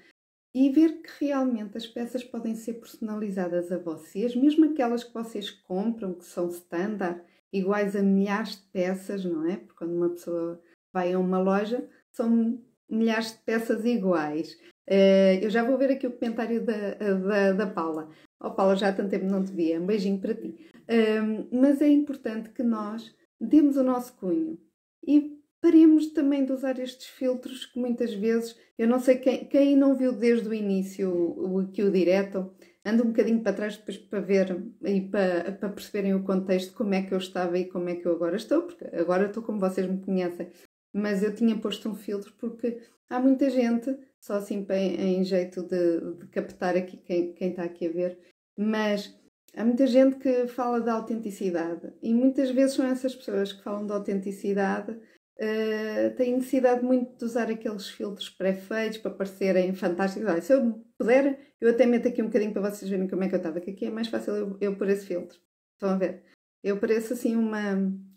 e 0.54 0.70
ver 0.70 1.02
que 1.02 1.26
realmente 1.26 1.78
as 1.78 1.88
peças 1.88 2.24
podem 2.24 2.56
ser 2.56 2.76
personalizadas 2.76 3.72
a 3.72 3.78
vocês, 3.78 4.36
mesmo 4.36 4.66
aquelas 4.66 5.04
que 5.04 5.14
vocês 5.14 5.50
compram, 5.50 6.14
que 6.14 6.26
são 6.26 6.48
standard, 6.50 7.22
iguais 7.52 7.96
a 7.96 8.02
milhares 8.02 8.58
de 8.58 8.64
peças, 8.68 9.26
não 9.26 9.46
é? 9.46 9.58
Porque 9.58 9.78
quando 9.78 9.96
uma 9.96 10.10
pessoa 10.10 10.62
vai 10.96 11.12
a 11.12 11.20
uma 11.20 11.40
loja, 11.40 11.86
são 12.10 12.58
milhares 12.90 13.34
de 13.34 13.40
peças 13.40 13.84
iguais. 13.84 14.58
Eh, 14.88 15.40
eu 15.44 15.50
já 15.50 15.62
vou 15.62 15.78
ver 15.78 15.92
aqui 15.92 16.08
o 16.08 16.12
comentário 16.18 16.64
da, 16.64 16.94
da, 16.94 17.52
da 17.52 17.68
Paula. 17.68 18.10
Oh, 18.40 18.52
Paula, 18.52 18.78
já 18.78 18.88
há 18.88 18.94
tanto 18.94 19.10
tempo 19.10 19.26
não 19.26 19.44
te 19.44 19.52
via. 19.52 19.82
Um 19.82 19.86
beijinho 19.86 20.22
para 20.22 20.34
ti. 20.34 20.56
Ehm, 20.88 21.48
mas 21.52 21.82
é 21.82 21.90
importante 21.90 22.50
que 22.52 22.64
nós 22.64 23.14
demos 23.42 23.76
o 23.76 23.84
nosso 23.84 24.14
cunho 24.16 24.58
e 25.06 25.36
paremos 25.62 26.14
também 26.14 26.46
de 26.46 26.54
usar 26.54 26.80
estes 26.80 27.08
filtros 27.08 27.66
que 27.66 27.80
muitas 27.80 28.14
vezes, 28.14 28.56
eu 28.78 28.88
não 28.88 29.00
sei 29.00 29.18
quem, 29.18 29.46
quem 29.46 29.76
não 29.76 29.96
viu 29.96 30.14
desde 30.14 30.48
o 30.48 30.54
início 30.54 31.10
o, 31.12 31.60
aqui 31.60 31.82
o 31.84 31.92
direto, 31.92 32.54
ando 32.86 33.04
um 33.04 33.08
bocadinho 33.08 33.42
para 33.42 33.54
trás 33.54 33.78
depois 33.78 33.98
para 33.98 34.20
ver 34.20 34.64
e 34.84 35.02
para, 35.02 35.52
para 35.54 35.70
perceberem 35.70 36.14
o 36.14 36.24
contexto, 36.24 36.74
como 36.76 36.94
é 36.94 37.02
que 37.02 37.14
eu 37.14 37.18
estava 37.18 37.58
e 37.58 37.66
como 37.66 37.90
é 37.90 37.96
que 37.96 38.06
eu 38.06 38.12
agora 38.14 38.36
estou, 38.36 38.62
porque 38.62 38.86
agora 38.96 39.26
estou 39.26 39.42
como 39.42 39.60
vocês 39.60 39.90
me 39.90 40.00
conhecem, 40.00 40.48
mas 40.96 41.22
eu 41.22 41.36
tinha 41.36 41.58
posto 41.58 41.90
um 41.90 41.96
filtro 41.96 42.34
porque 42.40 42.80
há 43.10 43.20
muita 43.20 43.50
gente, 43.50 43.98
só 44.18 44.36
assim 44.36 44.66
em, 44.70 45.20
em 45.20 45.24
jeito 45.26 45.62
de, 45.64 46.00
de, 46.20 46.28
captar 46.28 46.78
aqui 46.78 46.96
quem, 46.96 47.34
quem 47.34 47.50
está 47.50 47.64
aqui 47.64 47.88
a 47.88 47.92
ver, 47.92 48.18
mas 48.58 49.14
há 49.58 49.66
muita 49.66 49.86
gente 49.86 50.16
que 50.16 50.48
fala 50.48 50.80
da 50.80 50.94
autenticidade 50.94 51.92
e 52.02 52.14
muitas 52.14 52.50
vezes 52.50 52.78
são 52.78 52.88
essas 52.88 53.14
pessoas 53.14 53.52
que 53.52 53.62
falam 53.62 53.86
da 53.86 53.96
autenticidade 53.96 54.94
uh, 54.94 56.16
têm 56.16 56.36
necessidade 56.36 56.82
muito 56.82 57.18
de 57.18 57.26
usar 57.26 57.52
aqueles 57.52 57.90
filtros 57.90 58.30
pré-feitos 58.30 59.00
para 59.00 59.12
parecerem 59.12 59.74
fantásticos. 59.76 60.30
Olha, 60.30 60.42
se 60.42 60.54
eu 60.54 60.82
puder, 60.98 61.38
eu 61.60 61.72
até 61.72 61.86
meto 61.86 62.08
aqui 62.08 62.22
um 62.22 62.28
bocadinho 62.28 62.54
para 62.54 62.70
vocês 62.70 62.90
verem 62.90 63.10
como 63.10 63.26
é 63.26 63.28
que 63.28 63.36
eu 63.36 63.40
estava, 63.40 63.60
que 63.60 63.72
aqui 63.72 63.86
é 63.86 63.92
mais 63.92 64.08
fácil 64.08 64.34
eu, 64.34 64.58
eu 64.62 64.78
pôr 64.78 64.88
esse 64.88 65.06
filtro. 65.06 65.38
Estão 65.74 65.90
a 65.90 65.98
ver? 65.98 66.24
Eu 66.64 66.80
pareço 66.80 67.12
assim 67.12 67.36
uma, 67.36 67.74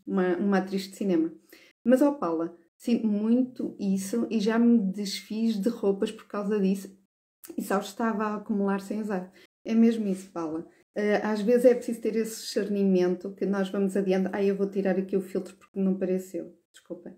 uma, 0.06 0.36
uma 0.36 0.58
atriz 0.58 0.82
de 0.82 0.94
cinema. 0.94 1.32
Mas, 1.84 2.02
ó 2.02 2.12
Paula, 2.12 2.56
sinto 2.78 3.06
muito 3.06 3.76
isso 3.78 4.26
e 4.30 4.40
já 4.40 4.58
me 4.58 4.78
desfiz 4.92 5.60
de 5.60 5.68
roupas 5.68 6.12
por 6.12 6.26
causa 6.26 6.58
disso 6.58 6.96
e 7.56 7.62
só 7.62 7.78
estava 7.78 8.24
a 8.24 8.36
acumular 8.36 8.80
sem 8.80 9.00
usar. 9.00 9.32
É 9.64 9.74
mesmo 9.74 10.06
isso, 10.08 10.30
Paula. 10.30 10.60
Uh, 10.96 11.20
às 11.22 11.42
vezes 11.42 11.64
é 11.64 11.74
preciso 11.74 12.00
ter 12.00 12.16
esse 12.16 12.42
discernimento 12.42 13.34
que 13.34 13.46
nós 13.46 13.68
vamos 13.68 13.96
adiante. 13.96 14.30
Ah, 14.32 14.42
eu 14.42 14.56
vou 14.56 14.68
tirar 14.68 14.98
aqui 14.98 15.16
o 15.16 15.20
filtro 15.20 15.56
porque 15.56 15.78
não 15.78 15.98
pareceu. 15.98 16.56
Desculpem. 16.72 17.12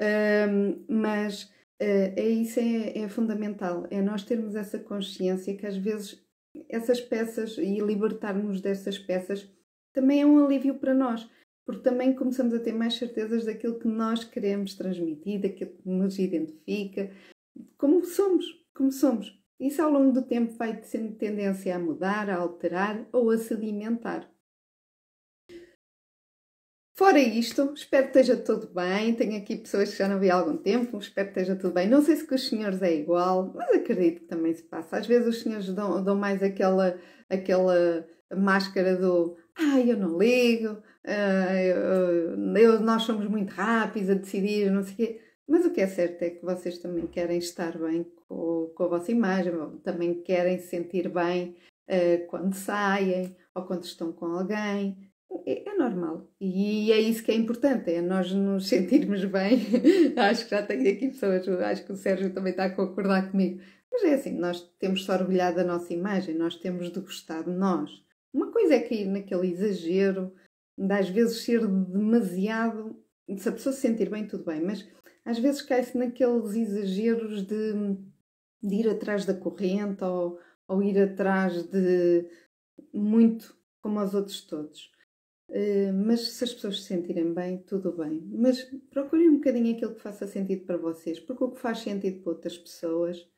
Uh, 0.00 0.84
mas 0.88 1.44
uh, 1.44 2.12
é 2.16 2.28
isso 2.28 2.60
é, 2.60 2.98
é, 2.98 3.08
fundamental. 3.08 3.86
É 3.90 4.00
nós 4.00 4.24
termos 4.24 4.54
essa 4.54 4.78
consciência 4.78 5.56
que 5.56 5.66
às 5.66 5.76
vezes 5.76 6.24
essas 6.68 7.00
peças 7.00 7.58
e 7.58 7.78
libertarmos 7.80 8.60
dessas 8.60 8.98
peças 8.98 9.50
também 9.92 10.22
é 10.22 10.26
um 10.26 10.44
alívio 10.44 10.78
para 10.78 10.94
nós. 10.94 11.28
Porque 11.66 11.82
também 11.82 12.14
começamos 12.14 12.54
a 12.54 12.60
ter 12.60 12.72
mais 12.72 12.94
certezas 12.94 13.44
daquilo 13.44 13.78
que 13.78 13.88
nós 13.88 14.22
queremos 14.22 14.74
transmitir, 14.74 15.42
daquilo 15.42 15.72
que 15.72 15.88
nos 15.88 16.18
identifica, 16.18 17.10
como 17.76 18.04
somos, 18.04 18.46
como 18.72 18.92
somos. 18.92 19.36
Isso 19.58 19.82
ao 19.82 19.90
longo 19.90 20.12
do 20.12 20.22
tempo 20.22 20.52
vai 20.54 20.80
tendo 20.80 21.16
tendência 21.16 21.74
a 21.74 21.78
mudar, 21.78 22.30
a 22.30 22.36
alterar 22.36 23.08
ou 23.12 23.30
a 23.30 23.38
sedimentar. 23.38 24.30
Fora 26.98 27.18
isto, 27.18 27.74
espero 27.74 28.10
que 28.10 28.18
esteja 28.18 28.42
tudo 28.42 28.68
bem. 28.72 29.14
Tenho 29.14 29.36
aqui 29.36 29.56
pessoas 29.56 29.90
que 29.90 29.98
já 29.98 30.08
não 30.08 30.18
vi 30.18 30.30
há 30.30 30.36
algum 30.36 30.56
tempo, 30.56 30.96
espero 30.96 31.30
que 31.30 31.38
esteja 31.40 31.58
tudo 31.58 31.74
bem. 31.74 31.86
Não 31.86 32.00
sei 32.00 32.16
se 32.16 32.26
com 32.26 32.34
os 32.34 32.48
senhores 32.48 32.80
é 32.80 32.94
igual, 32.94 33.52
mas 33.54 33.68
acredito 33.70 34.20
que 34.20 34.26
também 34.26 34.54
se 34.54 34.62
passa. 34.62 34.96
Às 34.96 35.06
vezes 35.06 35.28
os 35.28 35.42
senhores 35.42 35.68
dão, 35.74 36.02
dão 36.02 36.16
mais 36.16 36.42
aquela, 36.42 36.98
aquela 37.28 38.06
máscara 38.34 38.96
do 38.96 39.36
ai, 39.58 39.82
ah, 39.82 39.86
eu 39.86 39.96
não 39.98 40.18
ligo, 40.18 40.82
uh, 41.06 42.56
eu, 42.58 42.80
nós 42.80 43.02
somos 43.02 43.26
muito 43.28 43.50
rápidos 43.50 44.10
a 44.10 44.14
decidir, 44.14 44.70
não 44.70 44.82
sei 44.82 44.92
o 44.92 44.96
quê. 44.96 45.20
Mas 45.48 45.64
o 45.64 45.72
que 45.72 45.80
é 45.80 45.86
certo 45.86 46.22
é 46.22 46.30
que 46.30 46.44
vocês 46.44 46.78
também 46.78 47.06
querem 47.06 47.38
estar 47.38 47.78
bem 47.78 48.04
com, 48.28 48.72
com 48.74 48.82
a 48.84 48.88
vossa 48.88 49.12
imagem, 49.12 49.52
também 49.84 50.22
querem 50.22 50.58
se 50.58 50.68
sentir 50.68 51.08
bem 51.08 51.56
uh, 51.88 52.26
quando 52.26 52.54
saem 52.54 53.36
ou 53.54 53.62
quando 53.62 53.84
estão 53.84 54.12
com 54.12 54.26
alguém. 54.26 55.10
É, 55.44 55.68
é, 55.68 55.76
normal. 55.76 56.28
E 56.40 56.90
é 56.92 56.98
isso 56.98 57.22
que 57.22 57.30
é 57.30 57.34
importante, 57.34 57.92
é 57.92 58.00
nós 58.00 58.32
nos 58.32 58.66
sentirmos 58.68 59.24
bem. 59.24 59.60
acho 60.16 60.44
que 60.44 60.50
já 60.50 60.62
tenho 60.62 60.90
aqui 60.90 61.08
pessoas, 61.08 61.48
acho 61.48 61.84
que 61.84 61.92
o 61.92 61.96
Sérgio 61.96 62.32
também 62.32 62.50
está 62.50 62.64
a 62.66 62.74
concordar 62.74 63.30
comigo. 63.30 63.60
Mas 63.90 64.04
é 64.04 64.14
assim, 64.14 64.32
nós 64.32 64.60
temos 64.78 65.00
de 65.00 65.10
orgulhar 65.10 65.54
da 65.54 65.64
nossa 65.64 65.92
imagem, 65.92 66.34
nós 66.34 66.56
temos 66.56 66.90
de 66.90 67.00
gostar 67.00 67.42
de 67.42 67.50
nós. 67.50 67.90
Uma 68.32 68.52
coisa 68.52 68.74
é 68.74 68.80
cair 68.80 69.06
naquele 69.06 69.50
exagero, 69.50 70.32
às 70.78 71.08
vezes 71.08 71.42
ser 71.42 71.66
demasiado. 71.66 72.96
Se 73.38 73.48
a 73.48 73.52
pessoa 73.52 73.72
se 73.72 73.80
sentir 73.80 74.10
bem, 74.10 74.26
tudo 74.26 74.44
bem, 74.44 74.62
mas 74.62 74.86
às 75.24 75.38
vezes 75.38 75.62
cai-se 75.62 75.96
naqueles 75.98 76.54
exageros 76.54 77.42
de, 77.42 77.72
de, 78.62 78.74
ir 78.74 78.88
atrás 78.88 79.24
da 79.24 79.34
corrente 79.34 80.04
ou, 80.04 80.38
ou 80.68 80.82
ir 80.82 80.98
atrás 80.98 81.64
de 81.64 82.28
muito 82.92 83.56
como 83.80 84.00
os 84.00 84.14
outros 84.14 84.40
todos. 84.42 84.92
Uh, 85.48 85.92
mas 85.92 86.32
se 86.32 86.44
as 86.44 86.52
pessoas 86.54 86.82
se 86.82 86.88
sentirem 86.88 87.32
bem, 87.32 87.58
tudo 87.58 87.92
bem. 87.92 88.20
Mas 88.32 88.62
procurem 88.90 89.28
um 89.28 89.36
bocadinho 89.36 89.74
aquilo 89.74 89.94
que 89.94 90.00
faça 90.00 90.26
sentido 90.26 90.64
para 90.64 90.76
vocês, 90.76 91.20
porque 91.20 91.44
o 91.44 91.50
que 91.50 91.60
faz 91.60 91.78
sentido 91.78 92.22
para 92.22 92.32
outras 92.32 92.58
pessoas 92.58 93.28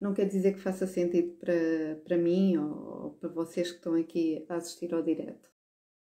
não 0.00 0.14
quer 0.14 0.26
dizer 0.26 0.52
que 0.54 0.60
faça 0.60 0.86
sentido 0.86 1.36
para, 1.38 2.00
para 2.04 2.18
mim 2.18 2.56
ou, 2.56 3.04
ou 3.04 3.10
para 3.14 3.28
vocês 3.28 3.70
que 3.70 3.78
estão 3.78 3.94
aqui 3.94 4.44
a 4.48 4.56
assistir 4.56 4.92
ao 4.94 5.02
direto. 5.02 5.48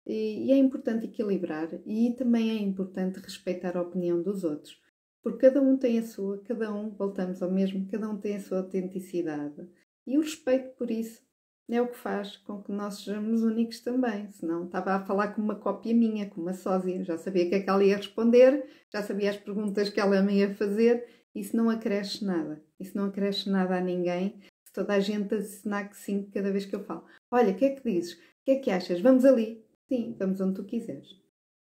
E, 0.05 0.47
e 0.47 0.51
é 0.51 0.57
importante 0.57 1.05
equilibrar 1.05 1.69
e 1.85 2.13
também 2.17 2.49
é 2.49 2.61
importante 2.61 3.19
respeitar 3.19 3.77
a 3.77 3.81
opinião 3.81 4.21
dos 4.21 4.43
outros. 4.43 4.81
Porque 5.21 5.39
cada 5.39 5.61
um 5.61 5.77
tem 5.77 5.99
a 5.99 6.03
sua, 6.03 6.39
cada 6.43 6.73
um, 6.73 6.89
voltamos 6.89 7.41
ao 7.41 7.49
mesmo, 7.49 7.87
cada 7.89 8.09
um 8.09 8.17
tem 8.17 8.35
a 8.35 8.41
sua 8.41 8.59
autenticidade. 8.59 9.67
E 10.05 10.17
o 10.17 10.21
respeito 10.21 10.75
por 10.75 10.91
isso 10.91 11.23
é 11.71 11.81
o 11.81 11.87
que 11.87 11.97
faz 11.97 12.35
com 12.37 12.61
que 12.61 12.71
nós 12.71 12.97
sejamos 12.97 13.41
únicos 13.41 13.79
também. 13.79 14.29
Senão 14.31 14.65
estava 14.65 14.93
a 14.93 15.05
falar 15.05 15.29
com 15.29 15.41
uma 15.41 15.55
cópia 15.55 15.93
minha, 15.93 16.29
com 16.29 16.41
uma 16.41 16.53
sósia. 16.53 17.03
Já 17.03 17.17
sabia 17.17 17.45
o 17.45 17.49
que 17.49 17.55
é 17.55 17.59
que 17.61 17.69
ela 17.69 17.83
ia 17.83 17.95
responder, 17.95 18.67
já 18.91 19.01
sabia 19.01 19.29
as 19.29 19.37
perguntas 19.37 19.89
que 19.89 19.99
ela 19.99 20.21
me 20.21 20.39
ia 20.39 20.53
fazer. 20.53 21.07
Isso 21.33 21.55
não 21.55 21.69
acresce 21.69 22.23
nada. 22.23 22.61
Isso 22.79 22.95
não 22.97 23.05
acresce 23.05 23.49
nada 23.49 23.77
a 23.77 23.81
ninguém. 23.81 24.39
Se 24.65 24.73
toda 24.73 24.93
a 24.93 24.99
gente 24.99 25.33
assinar 25.33 25.89
que 25.89 25.97
sim 25.97 26.29
cada 26.31 26.51
vez 26.51 26.65
que 26.65 26.75
eu 26.75 26.83
falo. 26.83 27.05
Olha, 27.31 27.51
o 27.51 27.55
que 27.55 27.65
é 27.65 27.69
que 27.69 27.89
dizes? 27.89 28.13
O 28.13 28.45
que 28.45 28.51
é 28.51 28.59
que 28.59 28.69
achas? 28.69 28.99
Vamos 28.99 29.23
ali? 29.23 29.62
Sim, 29.93 30.15
vamos 30.17 30.41
onde 30.41 30.55
tu 30.55 30.63
quiseres. 30.63 31.07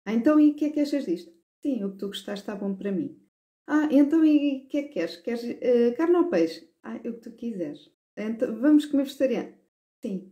Ah, 0.05 0.13
então 0.13 0.39
e 0.39 0.51
o 0.51 0.55
que 0.55 0.65
é 0.65 0.69
que 0.69 0.79
achas 0.79 1.05
disto? 1.05 1.33
Sim, 1.59 1.83
o 1.83 1.91
que 1.91 1.97
tu 1.97 2.05
gostaste 2.05 2.43
está 2.43 2.55
bom 2.55 2.75
para 2.75 2.91
mim. 2.91 3.19
Ah, 3.65 3.89
então 3.89 4.23
e 4.23 4.65
o 4.65 4.67
que 4.67 4.77
é 4.77 4.83
que 4.83 4.89
queres? 4.89 5.17
Queres 5.17 5.43
uh, 5.43 5.97
carne 5.97 6.17
ou 6.17 6.29
peixe? 6.29 6.71
Ah, 6.83 6.99
é 7.03 7.09
o 7.09 7.15
que 7.15 7.21
tu 7.21 7.31
quiseres. 7.31 7.91
Então, 8.15 8.55
vamos 8.61 8.85
comer 8.85 9.05
vegetariano? 9.05 9.55
Sim. 10.03 10.31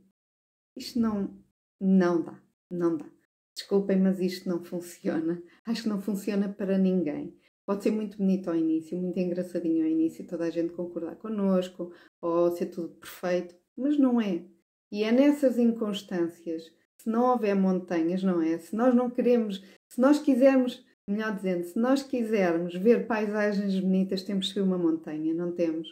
Isto 0.76 1.00
não, 1.00 1.36
não 1.82 2.22
dá. 2.22 2.40
Não 2.70 2.96
dá. 2.96 3.10
Desculpem, 3.56 3.98
mas 3.98 4.20
isto 4.20 4.48
não 4.48 4.64
funciona. 4.64 5.42
Acho 5.66 5.82
que 5.82 5.90
não 5.90 6.00
funciona 6.00 6.48
para 6.48 6.78
ninguém. 6.78 7.36
Pode 7.66 7.82
ser 7.82 7.90
muito 7.90 8.20
bonito 8.20 8.52
ao 8.52 8.56
início, 8.56 9.00
muito 9.00 9.20
engraçadinho 9.20 9.84
ao 9.84 9.90
início, 9.90 10.28
toda 10.28 10.44
a 10.44 10.52
gente 10.52 10.74
concordar 10.74 11.16
connosco, 11.16 11.92
ou 12.22 12.52
ser 12.52 12.68
tudo 12.68 12.90
perfeito, 12.90 13.56
mas 13.76 13.98
não 13.98 14.22
é. 14.22 14.46
E 14.92 15.04
é 15.04 15.12
nessas 15.12 15.58
inconstâncias, 15.58 16.72
se 17.00 17.10
não 17.10 17.32
houver 17.32 17.56
montanhas, 17.56 18.22
não 18.24 18.42
é? 18.42 18.58
Se 18.60 18.76
nós 18.76 18.94
não 18.94 19.10
queremos, 19.10 19.64
se 19.88 20.00
nós 20.00 20.20
quisermos 20.20 20.84
Melhor 21.10 21.36
dizendo, 21.36 21.64
se 21.64 21.80
nós 21.80 22.04
quisermos 22.04 22.76
ver 22.76 23.08
paisagens 23.08 23.80
bonitas, 23.80 24.22
temos 24.22 24.48
que 24.48 24.54
subir 24.54 24.68
uma 24.68 24.78
montanha, 24.78 25.34
não 25.34 25.52
temos. 25.52 25.88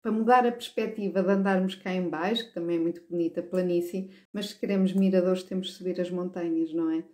Para 0.00 0.10
mudar 0.10 0.46
a 0.46 0.50
perspectiva 0.50 1.22
de 1.22 1.30
andarmos 1.30 1.74
cá 1.74 1.92
em 1.92 2.08
baixo, 2.08 2.48
que 2.48 2.54
também 2.54 2.78
é 2.78 2.80
muito 2.80 3.02
bonita, 3.06 3.42
planície, 3.42 4.10
mas 4.32 4.46
se 4.46 4.58
queremos 4.58 4.94
miradores, 4.94 5.42
temos 5.42 5.68
que 5.68 5.74
subir 5.74 6.00
as 6.00 6.10
montanhas, 6.10 6.72
não 6.72 6.90
é? 6.90 7.04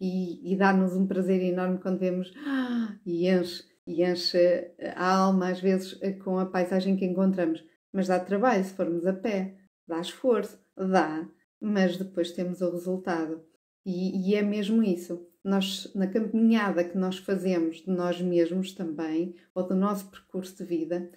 E, 0.00 0.52
e 0.52 0.56
dá-nos 0.56 0.96
um 0.96 1.06
prazer 1.06 1.40
enorme 1.40 1.78
quando 1.78 2.00
vemos 2.00 2.32
ah, 2.44 2.98
e 3.06 3.28
enche, 3.28 3.62
e 3.86 4.02
enche 4.02 4.72
a 4.96 5.16
alma, 5.16 5.50
às 5.50 5.60
vezes, 5.60 5.96
com 6.24 6.40
a 6.40 6.46
paisagem 6.46 6.96
que 6.96 7.04
encontramos. 7.04 7.64
Mas 7.92 8.08
dá 8.08 8.18
trabalho 8.18 8.64
se 8.64 8.74
formos 8.74 9.06
a 9.06 9.12
pé, 9.12 9.54
dá 9.86 10.00
esforço, 10.00 10.58
dá, 10.76 11.24
mas 11.64 11.96
depois 11.96 12.32
temos 12.32 12.60
o 12.60 12.70
resultado. 12.70 13.44
E, 13.86 14.30
e 14.30 14.34
é 14.34 14.42
mesmo 14.42 14.82
isso 14.82 15.26
nós, 15.44 15.92
na 15.94 16.06
caminhada 16.06 16.82
que 16.82 16.96
nós 16.96 17.18
fazemos 17.18 17.82
de 17.82 17.90
nós 17.90 18.20
mesmos 18.20 18.72
também, 18.72 19.36
ou 19.54 19.66
do 19.66 19.74
nosso 19.74 20.10
percurso 20.10 20.56
de 20.56 20.64
vida, 20.64 21.10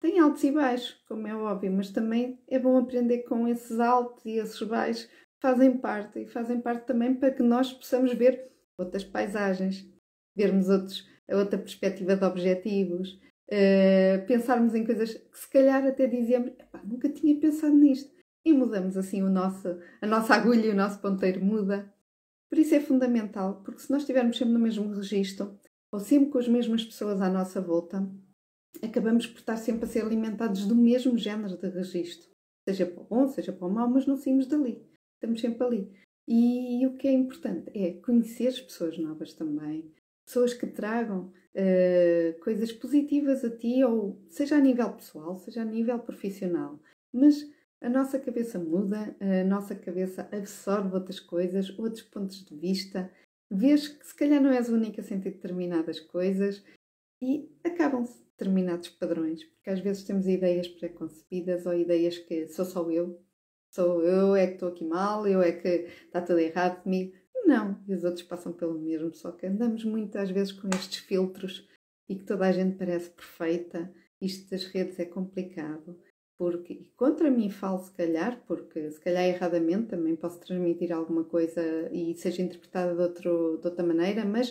tem 0.00 0.18
altos 0.18 0.42
e 0.42 0.50
baixos, 0.50 1.02
como 1.06 1.26
é 1.26 1.36
óbvio, 1.36 1.70
mas 1.72 1.90
também 1.90 2.38
é 2.48 2.58
bom 2.58 2.78
aprender 2.78 3.24
com 3.24 3.46
esses 3.46 3.78
altos 3.78 4.24
e 4.24 4.38
esses 4.38 4.62
baixos, 4.62 5.08
fazem 5.40 5.76
parte 5.76 6.20
e 6.20 6.26
fazem 6.26 6.60
parte 6.60 6.86
também 6.86 7.14
para 7.14 7.30
que 7.30 7.42
nós 7.42 7.72
possamos 7.72 8.14
ver 8.14 8.50
outras 8.78 9.04
paisagens, 9.04 9.86
vermos 10.34 10.70
outros, 10.70 11.06
outra 11.30 11.58
perspectiva 11.58 12.16
de 12.16 12.24
objetivos, 12.24 13.20
uh, 13.50 14.26
pensarmos 14.26 14.74
em 14.74 14.84
coisas 14.84 15.12
que 15.14 15.38
se 15.38 15.50
calhar 15.50 15.86
até 15.86 16.06
dizemos, 16.06 16.52
nunca 16.84 17.08
tinha 17.10 17.38
pensado 17.38 17.74
nisto. 17.74 18.13
E 18.44 18.52
mudamos 18.52 18.96
assim 18.96 19.22
o 19.22 19.30
nosso, 19.30 19.68
a 20.00 20.06
nossa 20.06 20.34
agulha 20.34 20.66
e 20.66 20.70
o 20.70 20.76
nosso 20.76 21.00
ponteiro 21.00 21.42
muda. 21.42 21.92
Por 22.50 22.58
isso 22.58 22.74
é 22.74 22.80
fundamental, 22.80 23.62
porque 23.64 23.80
se 23.80 23.90
nós 23.90 24.02
estivermos 24.02 24.36
sempre 24.36 24.52
no 24.52 24.60
mesmo 24.60 24.94
registro, 24.94 25.58
ou 25.90 25.98
sempre 25.98 26.30
com 26.30 26.38
as 26.38 26.48
mesmas 26.48 26.84
pessoas 26.84 27.20
à 27.20 27.30
nossa 27.30 27.60
volta, 27.60 28.06
acabamos 28.82 29.26
por 29.26 29.38
estar 29.38 29.56
sempre 29.56 29.84
a 29.84 29.88
ser 29.88 30.04
alimentados 30.04 30.66
do 30.66 30.74
mesmo 30.74 31.16
género 31.16 31.56
de 31.56 31.68
registro. 31.68 32.28
Seja 32.68 32.86
para 32.86 33.02
o 33.02 33.06
bom, 33.06 33.28
seja 33.28 33.52
para 33.52 33.66
o 33.66 33.70
mau, 33.70 33.88
mas 33.88 34.06
não 34.06 34.16
saímos 34.16 34.46
dali. 34.46 34.82
Estamos 35.14 35.40
sempre 35.40 35.64
ali. 35.66 35.92
E 36.26 36.86
o 36.86 36.96
que 36.96 37.08
é 37.08 37.12
importante 37.12 37.70
é 37.74 37.92
conhecer 37.92 38.48
as 38.48 38.60
pessoas 38.60 38.98
novas 38.98 39.34
também. 39.34 39.92
Pessoas 40.26 40.54
que 40.54 40.66
tragam 40.66 41.32
uh, 41.54 42.40
coisas 42.40 42.72
positivas 42.72 43.44
a 43.44 43.50
ti, 43.50 43.84
ou 43.84 44.18
seja 44.28 44.56
a 44.56 44.60
nível 44.60 44.92
pessoal, 44.94 45.36
seja 45.36 45.62
a 45.62 45.64
nível 45.64 45.98
profissional. 45.98 46.80
Mas 47.12 47.46
A 47.82 47.88
nossa 47.88 48.18
cabeça 48.18 48.58
muda, 48.58 49.16
a 49.20 49.44
nossa 49.44 49.74
cabeça 49.74 50.28
absorve 50.32 50.94
outras 50.94 51.20
coisas, 51.20 51.76
outros 51.78 52.02
pontos 52.02 52.44
de 52.44 52.56
vista, 52.56 53.10
vês 53.50 53.88
que 53.88 54.06
se 54.06 54.14
calhar 54.14 54.42
não 54.42 54.50
és 54.50 54.68
única 54.68 55.00
a 55.00 55.04
sentir 55.04 55.32
determinadas 55.32 56.00
coisas 56.00 56.64
e 57.22 57.48
acabam-se 57.62 58.22
determinados 58.24 58.88
padrões, 58.88 59.44
porque 59.44 59.70
às 59.70 59.80
vezes 59.80 60.04
temos 60.04 60.26
ideias 60.26 60.66
preconcebidas 60.66 61.66
ou 61.66 61.74
ideias 61.74 62.18
que 62.18 62.48
sou 62.48 62.64
só 62.64 62.90
eu, 62.90 63.22
sou 63.74 64.02
eu 64.02 64.34
é 64.34 64.46
que 64.46 64.54
estou 64.54 64.68
aqui 64.68 64.84
mal, 64.84 65.26
eu 65.26 65.42
é 65.42 65.52
que 65.52 65.68
está 66.06 66.20
tudo 66.20 66.38
errado 66.38 66.82
comigo. 66.82 67.14
Não, 67.46 67.82
e 67.86 67.94
os 67.94 68.04
outros 68.04 68.22
passam 68.22 68.52
pelo 68.52 68.78
mesmo, 68.78 69.12
só 69.14 69.30
que 69.30 69.46
andamos 69.46 69.84
muitas 69.84 70.30
vezes 70.30 70.52
com 70.52 70.68
estes 70.68 70.98
filtros 71.00 71.68
e 72.08 72.16
que 72.16 72.24
toda 72.24 72.46
a 72.46 72.52
gente 72.52 72.76
parece 72.76 73.10
perfeita. 73.10 73.92
Isto 74.20 74.50
das 74.50 74.64
redes 74.64 74.98
é 74.98 75.04
complicado, 75.04 75.98
porque 76.36 76.90
contra 76.96 77.30
mim 77.30 77.50
falo 77.50 77.78
se 77.78 77.92
calhar, 77.92 78.42
porque 78.46 78.90
se 78.90 79.00
calhar 79.00 79.24
erradamente 79.24 79.88
também 79.88 80.16
posso 80.16 80.40
transmitir 80.40 80.92
alguma 80.92 81.24
coisa 81.24 81.62
e 81.92 82.14
seja 82.16 82.42
interpretada 82.42 82.94
de, 82.94 83.02
outro, 83.02 83.58
de 83.60 83.68
outra 83.68 83.84
maneira, 83.84 84.24
mas 84.24 84.50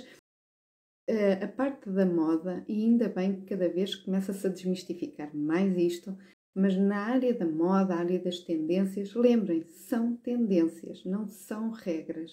uh, 1.10 1.44
a 1.44 1.48
parte 1.48 1.90
da 1.90 2.06
moda, 2.06 2.64
e 2.68 2.86
ainda 2.86 3.10
bem 3.10 3.36
que 3.36 3.48
cada 3.48 3.68
vez 3.70 3.96
começa-se 3.96 4.48
a 4.48 4.50
desmistificar 4.50 5.36
mais 5.36 5.78
isto, 5.78 6.18
mas 6.56 6.78
na 6.78 6.98
área 6.98 7.34
da 7.34 7.46
moda, 7.46 7.96
área 7.96 8.20
das 8.20 8.40
tendências, 8.40 9.14
lembrem-se, 9.14 9.88
são 9.88 10.16
tendências, 10.16 11.04
não 11.04 11.28
são 11.28 11.72
regras. 11.72 12.32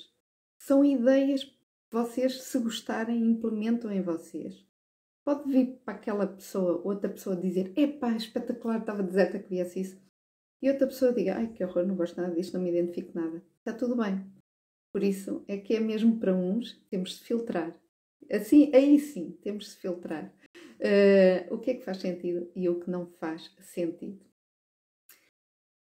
São 0.59 0.85
ideias 0.85 1.43
que 1.43 1.57
vocês, 1.91 2.43
se 2.43 2.59
gostarem, 2.59 3.25
implementam 3.25 3.91
em 3.91 4.03
vocês. 4.03 4.70
Pode 5.31 5.49
vir 5.49 5.81
para 5.85 5.95
aquela 5.95 6.27
pessoa, 6.27 6.83
outra 6.85 7.09
pessoa 7.09 7.37
dizer: 7.37 7.73
Epá, 7.77 8.17
espetacular, 8.17 8.81
estava 8.81 9.01
deserta 9.01 9.39
que 9.39 9.49
viesse 9.49 9.81
isso. 9.81 10.03
E 10.61 10.69
outra 10.69 10.89
pessoa 10.89 11.13
diga: 11.13 11.37
Ai, 11.37 11.47
que 11.53 11.63
horror, 11.63 11.87
não 11.87 11.95
gosto 11.95 12.21
nada 12.21 12.35
disto, 12.35 12.55
não 12.55 12.61
me 12.61 12.69
identifico 12.69 13.17
nada. 13.17 13.41
Está 13.59 13.73
tudo 13.73 13.95
bem. 13.95 14.27
Por 14.93 15.05
isso 15.05 15.45
é 15.47 15.57
que 15.57 15.77
é 15.77 15.79
mesmo 15.79 16.19
para 16.19 16.35
uns, 16.35 16.85
temos 16.91 17.11
de 17.11 17.23
filtrar. 17.23 17.81
Assim, 18.29 18.75
aí 18.75 18.99
sim, 18.99 19.39
temos 19.41 19.67
de 19.67 19.77
filtrar 19.77 20.35
uh, 20.81 21.55
o 21.55 21.61
que 21.61 21.71
é 21.71 21.75
que 21.75 21.85
faz 21.85 21.99
sentido 21.99 22.51
e 22.57 22.69
o 22.69 22.81
que 22.81 22.91
não 22.91 23.07
faz 23.07 23.55
sentido. 23.61 24.19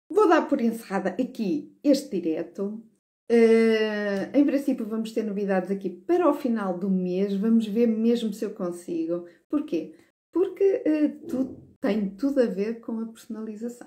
Vou 0.06 0.28
dar 0.28 0.50
por 0.50 0.60
encerrada 0.60 1.16
aqui 1.18 1.74
este 1.82 2.20
direto. 2.20 2.84
Uh, 3.30 4.36
em 4.36 4.44
princípio, 4.44 4.84
vamos 4.84 5.12
ter 5.12 5.22
novidades 5.22 5.70
aqui 5.70 5.88
para 5.88 6.28
o 6.28 6.34
final 6.34 6.76
do 6.76 6.90
mês. 6.90 7.32
Vamos 7.36 7.64
ver 7.64 7.86
mesmo 7.86 8.32
se 8.32 8.44
eu 8.44 8.50
consigo. 8.50 9.24
Porquê? 9.48 9.94
Porque 10.32 10.82
uh, 10.84 11.26
tu, 11.28 11.62
tem 11.80 12.10
tudo 12.10 12.42
a 12.42 12.46
ver 12.46 12.80
com 12.80 12.98
a 12.98 13.06
personalização. 13.06 13.86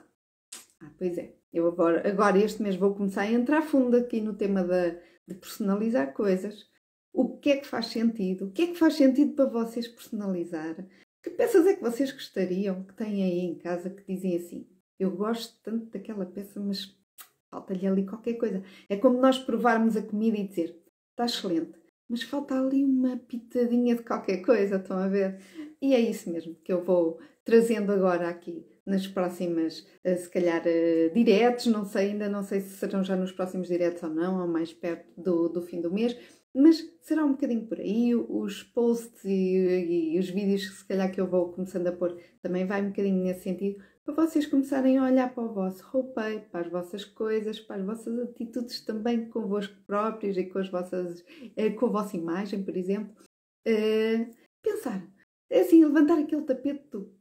Ah, 0.82 0.90
pois 0.98 1.18
é. 1.18 1.36
Eu 1.52 1.68
agora, 1.68 2.08
agora 2.08 2.38
este 2.38 2.64
mês 2.64 2.78
vou 2.78 2.96
começar 2.96 3.24
a 3.24 3.32
entrar 3.32 3.62
fundo 3.62 3.98
aqui 3.98 4.22
no 4.22 4.34
tema 4.34 4.64
de, 4.64 4.98
de 5.28 5.36
personalizar 5.36 6.14
coisas. 6.14 6.66
O 7.12 7.38
que 7.38 7.52
é 7.52 7.58
que 7.58 7.68
faz 7.68 7.88
sentido? 7.88 8.46
O 8.46 8.52
que 8.52 8.62
é 8.62 8.68
que 8.68 8.80
faz 8.80 8.96
sentido 8.96 9.34
para 9.34 9.50
vocês 9.50 9.90
personalizar? 9.90 10.88
Que 11.22 11.30
peças 11.30 11.68
é 11.68 11.76
que 11.76 11.82
vocês 11.82 12.14
gostariam 12.14 12.84
que 12.86 12.94
têm 12.94 13.24
aí 13.24 13.40
em 13.40 13.58
casa 13.58 13.90
que 13.90 14.04
dizem 14.06 14.38
assim: 14.38 14.68
Eu 14.98 15.12
gosto 15.12 15.62
tanto 15.62 15.86
daquela 15.88 16.26
peça, 16.26 16.62
mas 16.62 16.98
falta-lhe 17.54 17.86
ali 17.86 18.06
qualquer 18.06 18.34
coisa. 18.34 18.64
É 18.90 18.98
como 18.98 19.22
nós 19.22 19.38
provarmos 19.38 19.96
a 19.96 20.02
comida 20.02 20.38
e 20.38 20.48
dizer: 20.48 20.76
Está 21.12 21.26
excelente, 21.26 21.80
mas 22.10 22.24
falta 22.24 22.60
ali 22.60 22.84
uma 22.84 23.18
pitadinha 23.18 23.96
de 23.96 24.04
qualquer 24.04 24.38
coisa, 24.38 24.78
estão 24.78 24.98
a 24.98 25.08
ver? 25.08 25.40
E 25.82 25.94
é 25.94 26.00
isso 26.00 26.32
mesmo 26.32 26.56
que 26.64 26.74
eu 26.74 26.84
vou 26.84 27.20
trazendo 27.46 27.92
agora 27.92 28.28
aqui 28.28 28.66
nas 28.86 29.08
próximas, 29.08 29.88
eh, 30.04 30.16
se 30.16 30.30
calhar, 30.30 30.62
eh, 30.66 31.10
diretos, 31.14 31.68
não 31.68 31.86
sei, 31.86 32.12
ainda 32.12 32.28
não 32.28 32.44
sei 32.44 32.60
se 32.60 32.78
serão 32.78 33.02
já 33.04 33.16
nos 33.16 33.32
próximos 33.32 33.68
diretos 33.68 34.04
ou 34.04 34.10
não, 34.10 34.42
ou 34.42 34.48
mais 34.48 34.74
perto 34.74 35.10
do, 35.16 35.48
do 35.48 35.62
fim 35.62 35.80
do 35.80 35.94
mês, 35.94 36.18
mas 36.54 36.84
será 37.02 37.26
um 37.26 37.32
bocadinho 37.32 37.66
por 37.66 37.80
aí. 37.80 38.16
Os 38.16 38.64
posts 38.64 39.24
e, 39.26 40.14
e, 40.14 40.20
os 40.20 40.30
vídeos 40.30 40.68
que 40.70 40.76
se 40.76 40.86
calhar 40.86 41.12
que 41.12 41.20
eu 41.20 41.28
vou 41.28 41.52
começando 41.52 41.88
a 41.88 41.92
pôr 41.92 42.20
também 42.42 42.66
vai 42.66 42.82
um 42.82 42.90
bocadinho 42.90 43.24
nesse 43.24 43.44
sentido, 43.44 43.84
para 44.06 44.16
vocês 44.16 44.46
começarem 44.46 44.98
a 44.98 45.06
olhar 45.06 45.34
para 45.34 45.44
o 45.44 45.54
vosso 45.54 45.84
roupeiro, 45.86 46.46
para 46.52 46.62
as 46.62 46.72
vossas 46.72 47.06
coisas, 47.06 47.60
para 47.60 47.78
as 47.78 47.86
vossas 47.86 48.20
atitudes 48.20 48.82
também 48.82 49.30
convosco 49.30 49.76
próprios 49.88 50.38
e 50.38 50.44
com, 50.46 50.60
as 50.60 50.70
vossas, 50.70 51.24
eh, 51.56 51.70
com 51.72 51.86
a 51.86 51.90
vossa 51.90 52.18
imagem, 52.18 52.64
por 52.64 52.76
exemplo. 52.76 53.16
Uh, 53.66 54.30
pensar, 54.62 55.08
é 55.50 55.62
assim, 55.62 55.86
levantar 55.86 56.20
aquele 56.20 56.42
tapete 56.42 56.86
do 56.92 57.14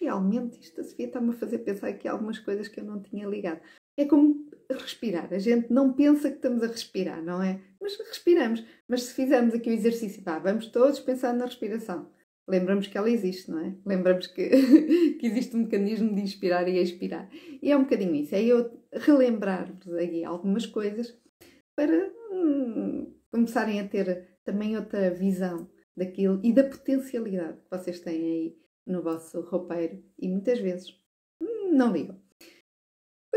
realmente 0.00 0.60
isto 0.60 0.80
a 0.80 0.84
Sofia 0.84 1.06
está-me 1.06 1.30
a 1.30 1.34
fazer 1.34 1.58
pensar 1.60 1.88
aqui 1.88 2.06
algumas 2.08 2.38
coisas 2.38 2.68
que 2.68 2.80
eu 2.80 2.84
não 2.84 3.00
tinha 3.00 3.26
ligado. 3.26 3.60
É 3.96 4.04
como 4.04 4.50
respirar. 4.70 5.28
A 5.32 5.38
gente 5.38 5.72
não 5.72 5.92
pensa 5.92 6.30
que 6.30 6.36
estamos 6.36 6.62
a 6.62 6.66
respirar, 6.66 7.22
não 7.22 7.42
é? 7.42 7.60
Mas 7.80 7.96
respiramos. 7.98 8.64
Mas 8.88 9.04
se 9.04 9.14
fizermos 9.14 9.54
aqui 9.54 9.70
o 9.70 9.72
exercício, 9.72 10.22
pá, 10.22 10.38
vamos 10.38 10.66
todos 10.68 11.00
pensar 11.00 11.32
na 11.32 11.44
respiração. 11.44 12.10
Lembramos 12.48 12.86
que 12.86 12.96
ela 12.96 13.10
existe, 13.10 13.50
não 13.50 13.58
é? 13.58 13.74
Lembramos 13.84 14.28
que, 14.28 14.48
que 15.18 15.26
existe 15.26 15.56
um 15.56 15.60
mecanismo 15.60 16.14
de 16.14 16.20
inspirar 16.20 16.68
e 16.68 16.78
expirar. 16.78 17.28
E 17.60 17.72
é 17.72 17.76
um 17.76 17.82
bocadinho 17.82 18.14
isso. 18.14 18.34
É 18.34 18.42
eu 18.42 18.70
relembrar-vos 18.92 19.92
aí 19.94 20.24
algumas 20.24 20.64
coisas 20.64 21.18
para 21.76 22.10
hum, 22.30 23.12
começarem 23.30 23.80
a 23.80 23.88
ter 23.88 24.38
também 24.44 24.76
outra 24.76 25.10
visão 25.10 25.68
daquilo 25.96 26.40
e 26.44 26.52
da 26.52 26.64
potencialidade 26.64 27.58
que 27.58 27.70
vocês 27.70 28.00
têm 28.00 28.22
aí 28.22 28.56
no 28.86 29.02
vosso 29.02 29.40
roupeiro 29.40 30.02
e 30.18 30.28
muitas 30.28 30.60
vezes 30.60 30.90
hum, 31.42 31.72
não 31.72 31.92
ligam. 31.92 32.20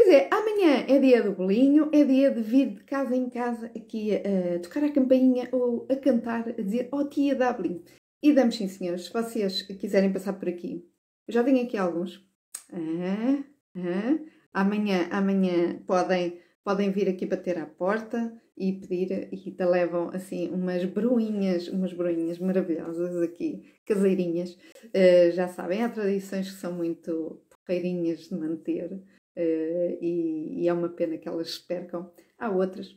Pois 0.01 0.11
é, 0.11 0.29
amanhã 0.31 0.85
é 0.87 0.97
dia 0.97 1.21
do 1.21 1.33
bolinho, 1.33 1.89
é 1.91 2.05
dia 2.05 2.31
de 2.31 2.41
vir 2.41 2.69
de 2.69 2.83
casa 2.85 3.13
em 3.13 3.29
casa 3.29 3.65
aqui 3.75 4.15
a, 4.15 4.57
tocar 4.59 4.81
a 4.85 4.93
campainha 4.93 5.49
ou 5.51 5.85
a 5.91 5.95
cantar, 5.97 6.47
a 6.47 6.53
dizer 6.53 6.87
oh 6.93 7.03
tia 7.03 7.35
Dublin. 7.35 7.83
E 8.23 8.31
damos 8.31 8.55
sim 8.55 8.69
senhores, 8.69 9.07
se 9.07 9.11
vocês 9.11 9.61
quiserem 9.63 10.13
passar 10.13 10.31
por 10.39 10.47
aqui. 10.47 10.87
Eu 11.27 11.33
já 11.33 11.43
tenho 11.43 11.61
aqui 11.61 11.75
alguns. 11.75 12.25
Ah, 12.71 13.43
ah. 13.75 14.19
Amanhã, 14.53 15.09
amanhã 15.11 15.83
podem, 15.85 16.39
podem 16.63 16.91
vir 16.91 17.09
aqui 17.09 17.25
bater 17.25 17.57
à 17.57 17.65
porta 17.65 18.33
e 18.57 18.71
pedir 18.71 19.27
e 19.33 19.51
te 19.51 19.65
levam 19.65 20.11
assim 20.13 20.49
umas 20.49 20.85
broinhas, 20.85 21.67
umas 21.67 21.91
broinhas 21.91 22.39
maravilhosas 22.39 23.21
aqui, 23.21 23.69
caseirinhas. 23.85 24.53
Uh, 24.85 25.29
já 25.33 25.49
sabem, 25.49 25.83
há 25.83 25.89
tradições 25.89 26.49
que 26.49 26.57
são 26.57 26.71
muito 26.71 27.41
porreirinhas 27.65 28.29
de 28.29 28.35
manter. 28.35 29.03
Uh, 29.39 29.97
e, 30.01 30.63
e, 30.63 30.67
é 30.67 30.73
uma 30.73 30.89
pena 30.89 31.17
que 31.17 31.27
elas 31.27 31.57
percam. 31.57 32.11
Há 32.37 32.49
outras, 32.49 32.93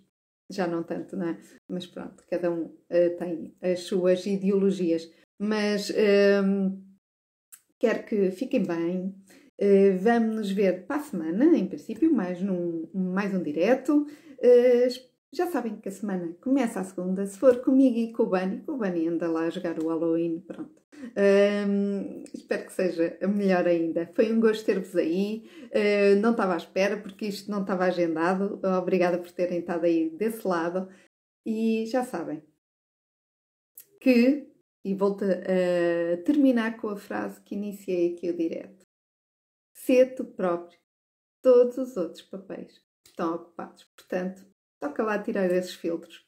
já 0.51 0.67
não 0.67 0.83
tanto, 0.83 1.17
não 1.17 1.29
é? 1.29 1.39
Mas 1.69 1.87
pronto, 1.87 2.25
cada 2.29 2.51
um 2.51 2.65
uh, 2.65 3.17
tem 3.17 3.55
as 3.63 3.81
suas 3.81 4.27
ideologias. 4.27 5.09
Mas 5.39 5.91
uh, 5.91 6.83
quero 7.79 8.05
que 8.05 8.31
fiquem 8.33 8.65
bem. 8.65 9.15
Uh, 9.61 9.97
vamos 10.01 10.37
nos 10.37 10.51
ver 10.51 10.85
para 10.85 10.97
a 10.97 11.05
semana, 11.05 11.57
em 11.57 11.67
princípio, 11.69 12.13
mais, 12.13 12.43
num, 12.43 12.89
mais 12.93 13.33
um 13.33 13.43
direto. 13.43 14.05
já 15.33 15.47
sabem 15.47 15.77
que 15.77 15.89
a 15.89 15.93
semana 15.93 16.35
começa 16.41 16.81
a 16.81 16.85
segunda. 16.85 17.25
Se 17.25 17.39
for 17.39 17.63
comigo 17.63 17.97
e 17.97 18.13
com 18.13 18.25
o 18.25 18.27
Bani, 18.27 18.65
o 18.67 18.77
Bani 18.77 19.07
anda 19.07 19.31
lá 19.31 19.47
a 19.47 19.51
jogar 19.51 19.79
o 19.79 19.87
Halloween, 19.87 20.41
pronto. 20.41 20.82
Um, 21.17 22.23
espero 22.33 22.67
que 22.67 22.73
seja 22.73 23.19
melhor 23.29 23.67
ainda. 23.67 24.11
Foi 24.15 24.33
um 24.33 24.41
gosto 24.41 24.65
ter-vos 24.65 24.95
aí. 24.95 25.51
Uh, 25.67 26.21
não 26.21 26.31
estava 26.31 26.55
à 26.55 26.57
espera 26.57 27.01
porque 27.01 27.27
isto 27.27 27.51
não 27.51 27.63
estava 27.63 27.85
agendado. 27.85 28.61
Obrigada 28.79 29.19
por 29.19 29.31
terem 29.33 29.59
estado 29.59 29.85
aí 29.85 30.11
desse 30.11 30.47
lado. 30.47 30.89
E 31.45 31.87
já 31.87 32.05
sabem 32.05 32.43
que, 34.01 34.49
e 34.85 34.95
volto 34.95 35.25
a 35.25 36.23
terminar 36.25 36.77
com 36.81 36.89
a 36.89 36.97
frase 36.97 37.41
que 37.41 37.55
iniciei 37.55 38.15
aqui 38.15 38.31
o 38.31 38.37
direto: 38.37 38.87
Sê 39.75 40.07
tu 40.07 40.25
próprio. 40.25 40.79
Todos 41.43 41.77
os 41.77 41.97
outros 41.97 42.23
papéis 42.23 42.81
estão 43.05 43.35
ocupados. 43.35 43.85
Portanto, 43.97 44.47
toca 44.81 45.03
lá 45.03 45.21
tirar 45.21 45.51
esses 45.51 45.75
filtros. 45.75 46.25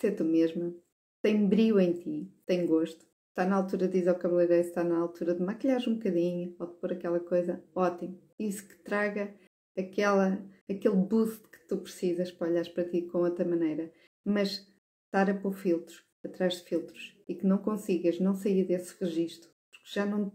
Sê 0.00 0.10
tu 0.10 0.24
mesma. 0.24 0.74
Tem 1.20 1.46
brilho 1.46 1.80
em 1.80 1.92
ti, 1.92 2.32
tem 2.46 2.64
gosto 2.64 3.04
Está 3.30 3.46
na 3.46 3.56
altura 3.56 3.86
de 3.86 3.98
ir 3.98 4.08
ao 4.08 4.18
cabeleireiro, 4.18 4.66
está 4.66 4.82
na 4.82 4.98
altura 4.98 5.34
de 5.34 5.42
maquilhar 5.42 5.80
um 5.88 5.94
bocadinho 5.94 6.56
ou 6.58 6.66
de 6.66 6.74
pôr 6.74 6.92
aquela 6.92 7.20
coisa, 7.20 7.62
ótimo. 7.74 8.20
Isso 8.38 8.66
que 8.66 8.76
traga 8.78 9.34
aquela, 9.76 10.44
aquele 10.68 10.96
boost 10.96 11.48
que 11.48 11.66
tu 11.68 11.78
precisas 11.78 12.32
para 12.32 12.48
olhares 12.48 12.68
para 12.68 12.88
ti 12.88 13.02
com 13.02 13.18
outra 13.18 13.44
maneira. 13.44 13.92
Mas 14.24 14.66
estar 15.06 15.30
a 15.30 15.34
pôr 15.34 15.52
filtros, 15.52 16.04
atrás 16.24 16.54
de 16.54 16.64
filtros, 16.64 17.16
e 17.28 17.34
que 17.34 17.46
não 17.46 17.58
consigas 17.58 18.18
não 18.18 18.34
sair 18.34 18.64
desse 18.64 18.94
registro, 19.02 19.50
porque 19.70 19.88
já 19.88 20.04
não 20.04 20.32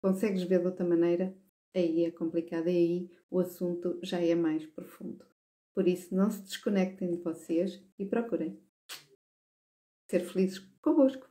consegues 0.00 0.42
ver 0.44 0.60
de 0.60 0.66
outra 0.66 0.86
maneira, 0.86 1.36
aí 1.74 2.04
é 2.04 2.10
complicado, 2.10 2.68
e 2.68 2.76
aí 2.76 3.10
o 3.30 3.40
assunto 3.40 3.98
já 4.02 4.20
é 4.20 4.34
mais 4.34 4.64
profundo. 4.66 5.24
Por 5.74 5.86
isso, 5.86 6.14
não 6.14 6.30
se 6.30 6.42
desconectem 6.42 7.10
de 7.10 7.18
vocês 7.18 7.82
e 7.98 8.06
procurem 8.06 8.58
ser 10.10 10.20
felizes 10.20 10.58
convosco. 10.80 11.28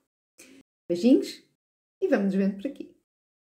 Beijinhos 0.88 1.43
e 2.02 2.08
vamos 2.08 2.28
nos 2.28 2.36
vendo 2.36 2.56
por 2.56 2.67
aqui. 2.67 2.95